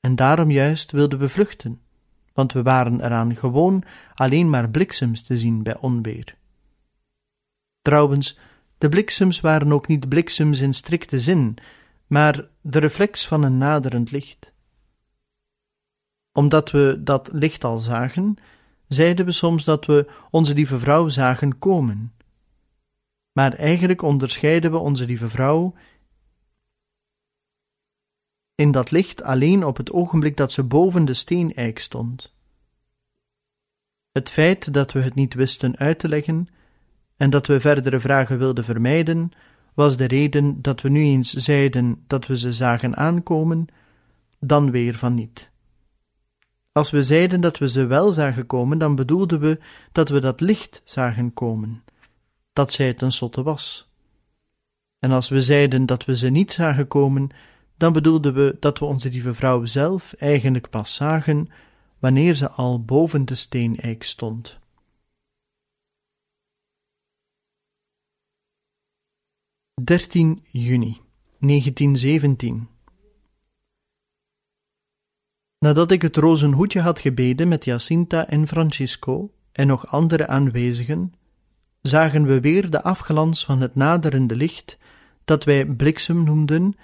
En 0.00 0.16
daarom 0.16 0.50
juist 0.50 0.90
wilden 0.90 1.18
we 1.18 1.28
vluchten, 1.28 1.80
want 2.32 2.52
we 2.52 2.62
waren 2.62 3.04
eraan 3.04 3.36
gewoon 3.36 3.84
alleen 4.14 4.50
maar 4.50 4.70
bliksems 4.70 5.22
te 5.22 5.36
zien 5.36 5.62
bij 5.62 5.76
onweer. 5.78 6.36
Trouwens, 7.82 8.38
de 8.78 8.88
bliksems 8.88 9.40
waren 9.40 9.72
ook 9.72 9.86
niet 9.86 10.08
bliksems 10.08 10.60
in 10.60 10.74
strikte 10.74 11.20
zin, 11.20 11.56
maar 12.06 12.48
de 12.60 12.78
reflex 12.78 13.26
van 13.26 13.42
een 13.42 13.58
naderend 13.58 14.10
licht. 14.10 14.52
Omdat 16.32 16.70
we 16.70 17.00
dat 17.04 17.30
licht 17.32 17.64
al 17.64 17.78
zagen, 17.78 18.36
zeiden 18.92 19.24
we 19.24 19.32
soms 19.32 19.64
dat 19.64 19.86
we 19.86 20.10
onze 20.30 20.54
lieve 20.54 20.78
vrouw 20.78 21.08
zagen 21.08 21.58
komen. 21.58 22.12
Maar 23.32 23.52
eigenlijk 23.52 24.02
onderscheiden 24.02 24.70
we 24.70 24.78
onze 24.78 25.06
lieve 25.06 25.28
vrouw 25.28 25.74
in 28.54 28.70
dat 28.70 28.90
licht 28.90 29.22
alleen 29.22 29.64
op 29.64 29.76
het 29.76 29.92
ogenblik 29.92 30.36
dat 30.36 30.52
ze 30.52 30.64
boven 30.64 31.04
de 31.04 31.14
steeneik 31.14 31.78
stond. 31.78 32.34
Het 34.12 34.30
feit 34.30 34.72
dat 34.72 34.92
we 34.92 35.00
het 35.00 35.14
niet 35.14 35.34
wisten 35.34 35.76
uit 35.76 35.98
te 35.98 36.08
leggen 36.08 36.48
en 37.16 37.30
dat 37.30 37.46
we 37.46 37.60
verdere 37.60 38.00
vragen 38.00 38.38
wilden 38.38 38.64
vermijden, 38.64 39.30
was 39.74 39.96
de 39.96 40.04
reden 40.04 40.62
dat 40.62 40.80
we 40.80 40.88
nu 40.88 41.02
eens 41.02 41.32
zeiden 41.32 42.04
dat 42.06 42.26
we 42.26 42.38
ze 42.38 42.52
zagen 42.52 42.96
aankomen, 42.96 43.66
dan 44.38 44.70
weer 44.70 44.94
van 44.94 45.14
niet. 45.14 45.49
Als 46.72 46.90
we 46.90 47.02
zeiden 47.02 47.40
dat 47.40 47.58
we 47.58 47.68
ze 47.68 47.86
wel 47.86 48.12
zagen 48.12 48.46
komen, 48.46 48.78
dan 48.78 48.94
bedoelden 48.94 49.40
we 49.40 49.60
dat 49.92 50.08
we 50.08 50.20
dat 50.20 50.40
licht 50.40 50.82
zagen 50.84 51.32
komen, 51.32 51.84
dat 52.52 52.72
zij 52.72 52.94
tenslotte 52.94 53.42
was. 53.42 53.88
En 54.98 55.10
als 55.10 55.28
we 55.28 55.40
zeiden 55.40 55.86
dat 55.86 56.04
we 56.04 56.16
ze 56.16 56.28
niet 56.28 56.52
zagen 56.52 56.88
komen, 56.88 57.28
dan 57.76 57.92
bedoelden 57.92 58.34
we 58.34 58.56
dat 58.60 58.78
we 58.78 58.84
onze 58.84 59.10
lieve 59.10 59.34
vrouw 59.34 59.64
zelf 59.64 60.12
eigenlijk 60.12 60.70
pas 60.70 60.94
zagen 60.94 61.48
wanneer 61.98 62.34
ze 62.34 62.50
al 62.50 62.84
boven 62.84 63.24
de 63.24 63.34
steeneik 63.34 64.02
stond. 64.02 64.58
13 69.84 70.44
juni 70.50 71.00
1917 71.38 72.68
Nadat 75.60 75.90
ik 75.90 76.02
het 76.02 76.16
rozenhoedje 76.16 76.80
had 76.80 77.00
gebeden 77.00 77.48
met 77.48 77.64
Jacinta 77.64 78.26
en 78.26 78.46
Francisco 78.46 79.32
en 79.52 79.66
nog 79.66 79.86
andere 79.86 80.26
aanwezigen, 80.26 81.14
zagen 81.80 82.26
we 82.26 82.40
weer 82.40 82.70
de 82.70 82.82
afglans 82.82 83.44
van 83.44 83.60
het 83.60 83.74
naderende 83.74 84.36
licht 84.36 84.78
dat 85.24 85.44
wij 85.44 85.66
bliksem 85.66 86.24
noemden 86.24 86.74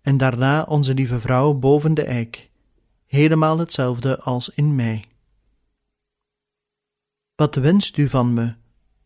en 0.00 0.16
daarna 0.16 0.62
onze 0.62 0.94
lieve 0.94 1.20
vrouw 1.20 1.54
boven 1.54 1.94
de 1.94 2.04
eik, 2.04 2.50
helemaal 3.06 3.58
hetzelfde 3.58 4.20
als 4.20 4.48
in 4.48 4.74
mei. 4.74 5.04
Wat 7.34 7.54
wenst 7.54 7.96
u 7.96 8.08
van 8.08 8.34
me? 8.34 8.54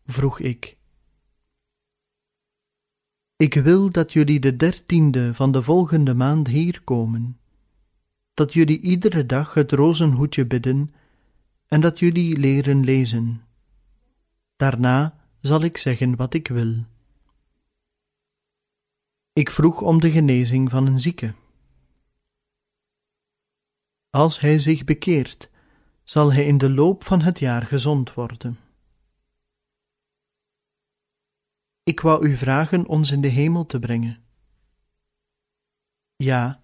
vroeg 0.05 0.39
ik. 0.39 0.77
Ik 3.35 3.53
wil 3.53 3.89
dat 3.89 4.13
jullie 4.13 4.39
de 4.39 4.55
dertiende 4.55 5.33
van 5.33 5.51
de 5.51 5.63
volgende 5.63 6.13
maand 6.13 6.47
hier 6.47 6.81
komen, 6.83 7.39
dat 8.35 8.53
jullie 8.53 8.79
iedere 8.79 9.25
dag 9.25 9.53
het 9.53 9.71
rozenhoedje 9.71 10.45
bidden 10.45 10.93
en 11.65 11.81
dat 11.81 11.99
jullie 11.99 12.37
leren 12.37 12.83
lezen. 12.83 13.41
Daarna 14.55 15.27
zal 15.39 15.61
ik 15.61 15.77
zeggen 15.77 16.15
wat 16.15 16.33
ik 16.33 16.47
wil. 16.47 16.85
Ik 19.33 19.51
vroeg 19.51 19.81
om 19.81 19.99
de 19.99 20.11
genezing 20.11 20.69
van 20.69 20.85
een 20.87 20.99
zieke. 20.99 21.33
Als 24.09 24.39
hij 24.39 24.59
zich 24.59 24.83
bekeert, 24.83 25.49
zal 26.03 26.33
hij 26.33 26.45
in 26.45 26.57
de 26.57 26.69
loop 26.69 27.03
van 27.03 27.21
het 27.21 27.39
jaar 27.39 27.65
gezond 27.65 28.13
worden. 28.13 28.59
Ik 31.83 31.99
wou 31.99 32.27
u 32.27 32.35
vragen 32.35 32.85
ons 32.87 33.11
in 33.11 33.21
de 33.21 33.27
hemel 33.27 33.65
te 33.65 33.79
brengen. 33.79 34.23
Ja, 36.15 36.63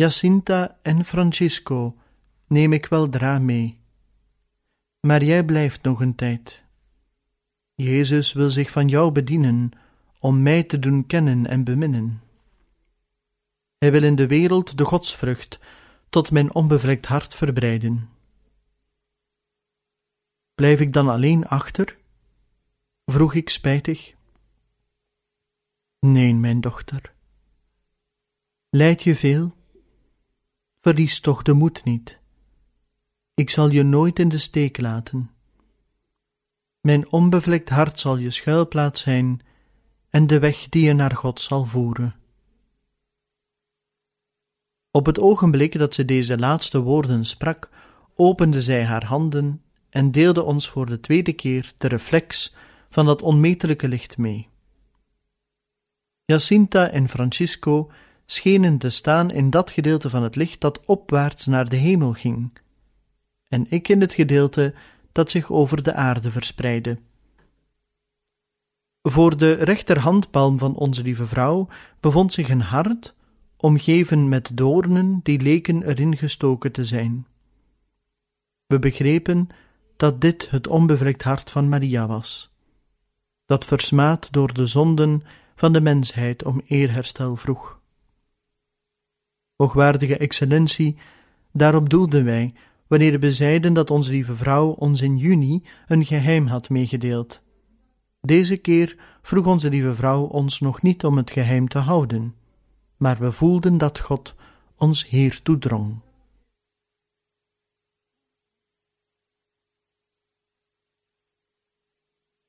Jacinta 0.00 0.78
en 0.82 1.04
Francisco 1.04 1.96
neem 2.46 2.72
ik 2.72 2.86
weldra 2.86 3.38
mee. 3.38 3.78
Maar 5.00 5.24
jij 5.24 5.44
blijft 5.44 5.82
nog 5.82 6.00
een 6.00 6.14
tijd. 6.14 6.64
Jezus 7.74 8.32
wil 8.32 8.50
zich 8.50 8.70
van 8.70 8.88
jou 8.88 9.12
bedienen 9.12 9.70
om 10.18 10.42
mij 10.42 10.62
te 10.62 10.78
doen 10.78 11.06
kennen 11.06 11.46
en 11.46 11.64
beminnen. 11.64 12.22
Hij 13.78 13.92
wil 13.92 14.02
in 14.02 14.14
de 14.14 14.26
wereld 14.26 14.78
de 14.78 14.84
godsvrucht 14.84 15.58
tot 16.08 16.30
mijn 16.30 16.54
onbevlekt 16.54 17.06
hart 17.06 17.34
verbreiden. 17.34 18.08
Blijf 20.54 20.80
ik 20.80 20.92
dan 20.92 21.08
alleen 21.08 21.46
achter? 21.46 21.98
vroeg 23.04 23.34
ik 23.34 23.48
spijtig. 23.48 24.14
Nee, 25.98 26.34
mijn 26.34 26.60
dochter. 26.60 27.14
Leid 28.70 29.02
je 29.02 29.14
veel? 29.14 29.58
Verlies 30.80 31.20
toch 31.20 31.42
de 31.42 31.52
moed 31.52 31.84
niet. 31.84 32.18
Ik 33.34 33.50
zal 33.50 33.70
je 33.70 33.82
nooit 33.82 34.18
in 34.18 34.28
de 34.28 34.38
steek 34.38 34.80
laten. 34.80 35.30
Mijn 36.80 37.10
onbevlekt 37.10 37.68
hart 37.68 37.98
zal 37.98 38.16
je 38.16 38.30
schuilplaats 38.30 39.00
zijn 39.00 39.40
en 40.10 40.26
de 40.26 40.38
weg 40.38 40.68
die 40.68 40.84
je 40.84 40.92
naar 40.92 41.16
God 41.16 41.40
zal 41.40 41.64
voeren. 41.64 42.14
Op 44.90 45.06
het 45.06 45.18
ogenblik 45.18 45.78
dat 45.78 45.94
ze 45.94 46.04
deze 46.04 46.38
laatste 46.38 46.80
woorden 46.80 47.24
sprak, 47.24 47.70
opende 48.14 48.62
zij 48.62 48.84
haar 48.84 49.04
handen 49.04 49.62
en 49.88 50.10
deelde 50.10 50.42
ons 50.42 50.68
voor 50.68 50.86
de 50.86 51.00
tweede 51.00 51.32
keer 51.32 51.72
de 51.78 51.88
reflex 51.88 52.54
van 52.90 53.06
dat 53.06 53.22
onmetelijke 53.22 53.88
licht 53.88 54.18
mee. 54.18 54.48
Jacinta 56.24 56.88
en 56.88 57.08
Francisco 57.08 57.90
schenen 58.32 58.78
te 58.78 58.90
staan 58.90 59.30
in 59.30 59.50
dat 59.50 59.70
gedeelte 59.70 60.10
van 60.10 60.22
het 60.22 60.36
licht 60.36 60.60
dat 60.60 60.84
opwaarts 60.86 61.46
naar 61.46 61.68
de 61.68 61.76
hemel 61.76 62.12
ging, 62.12 62.52
en 63.48 63.66
ik 63.68 63.88
in 63.88 64.00
het 64.00 64.12
gedeelte 64.12 64.74
dat 65.12 65.30
zich 65.30 65.50
over 65.50 65.82
de 65.82 65.94
aarde 65.94 66.30
verspreidde. 66.30 66.98
Voor 69.02 69.36
de 69.36 69.52
rechterhandpalm 69.52 70.58
van 70.58 70.74
onze 70.74 71.02
lieve 71.02 71.26
vrouw 71.26 71.68
bevond 72.00 72.32
zich 72.32 72.48
een 72.48 72.60
hart, 72.60 73.14
omgeven 73.56 74.28
met 74.28 74.50
doornen 74.54 75.20
die 75.22 75.40
leken 75.40 75.82
erin 75.82 76.16
gestoken 76.16 76.72
te 76.72 76.84
zijn. 76.84 77.26
We 78.66 78.78
begrepen 78.78 79.48
dat 79.96 80.20
dit 80.20 80.50
het 80.50 80.66
onbevlekt 80.66 81.22
hart 81.22 81.50
van 81.50 81.68
Maria 81.68 82.06
was, 82.06 82.50
dat 83.44 83.64
versmaad 83.64 84.32
door 84.32 84.52
de 84.52 84.66
zonden 84.66 85.22
van 85.54 85.72
de 85.72 85.80
mensheid 85.80 86.44
om 86.44 86.60
eerherstel 86.64 87.36
vroeg. 87.36 87.79
Hoogwaardige 89.60 90.16
excellentie, 90.16 90.96
daarop 91.52 91.90
doelden 91.90 92.24
wij 92.24 92.52
wanneer 92.86 93.20
we 93.20 93.32
zeiden 93.32 93.72
dat 93.72 93.90
onze 93.90 94.10
lieve 94.10 94.36
vrouw 94.36 94.70
ons 94.70 95.00
in 95.00 95.16
juni 95.16 95.62
een 95.86 96.04
geheim 96.04 96.46
had 96.46 96.70
meegedeeld 96.70 97.42
deze 98.20 98.56
keer 98.56 98.96
vroeg 99.22 99.46
onze 99.46 99.68
lieve 99.68 99.94
vrouw 99.94 100.22
ons 100.22 100.60
nog 100.60 100.82
niet 100.82 101.04
om 101.04 101.16
het 101.16 101.30
geheim 101.30 101.68
te 101.68 101.78
houden, 101.78 102.34
maar 102.96 103.18
we 103.18 103.32
voelden 103.32 103.78
dat 103.78 103.98
God 103.98 104.34
ons 104.76 105.06
hiertoe 105.08 105.58
drong. 105.58 106.00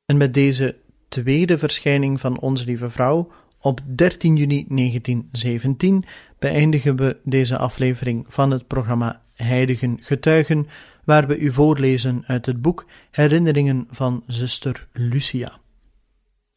En 0.06 0.18
met 0.18 0.34
deze 0.34 0.80
tweede 1.08 1.58
verschijning 1.58 2.20
van 2.20 2.40
onze 2.40 2.66
lieve 2.66 2.90
vrouw 2.90 3.32
Op 3.64 3.82
13 3.86 4.36
juni 4.36 4.66
1917 4.68 6.04
beëindigen 6.40 6.96
we 6.96 7.18
deze 7.24 7.58
aflevering 7.58 8.26
van 8.28 8.52
het 8.52 8.68
programma 8.68 9.22
Heiligen 9.34 9.98
Getuigen, 10.02 10.68
waar 11.04 11.28
we 11.28 11.38
u 11.38 11.52
voorlezen 11.52 12.24
uit 12.26 12.46
het 12.46 12.62
boek 12.62 12.86
Herinneringen 13.12 13.88
van 13.90 14.24
zuster 14.28 14.88
Lucia. 14.92 15.60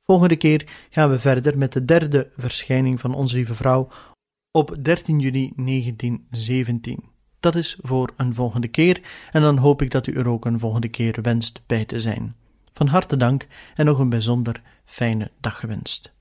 Volgende 0.05 0.37
keer 0.37 0.87
gaan 0.91 1.11
we 1.11 1.19
verder 1.19 1.59
met 1.59 1.73
de 1.73 1.85
derde 1.85 2.31
verschijning 2.37 3.01
van 3.01 3.15
Onze 3.15 3.37
Lieve 3.37 3.55
Vrouw 3.55 3.89
op 4.51 4.77
13 4.83 5.19
juni 5.19 5.53
1917. 5.57 7.05
Dat 7.41 7.55
is 7.55 7.79
voor 7.83 8.13
een 8.17 8.35
volgende 8.35 8.69
keer 8.69 9.01
en 9.33 9.43
dan 9.43 9.57
hoop 9.57 9.83
ik 9.83 9.91
dat 9.91 10.07
u 10.07 10.15
er 10.15 10.29
ook 10.29 10.45
een 10.45 10.59
volgende 10.59 10.89
keer 10.89 11.19
wenst 11.23 11.61
bij 11.67 11.85
te 11.85 12.01
zijn. 12.01 12.35
Van 12.73 12.87
harte 12.87 13.17
dank 13.17 13.47
en 13.75 13.85
nog 13.85 13.99
een 13.99 14.09
bijzonder 14.09 14.63
fijne 14.85 15.31
dag 15.41 15.61
gewenst. 15.61 16.14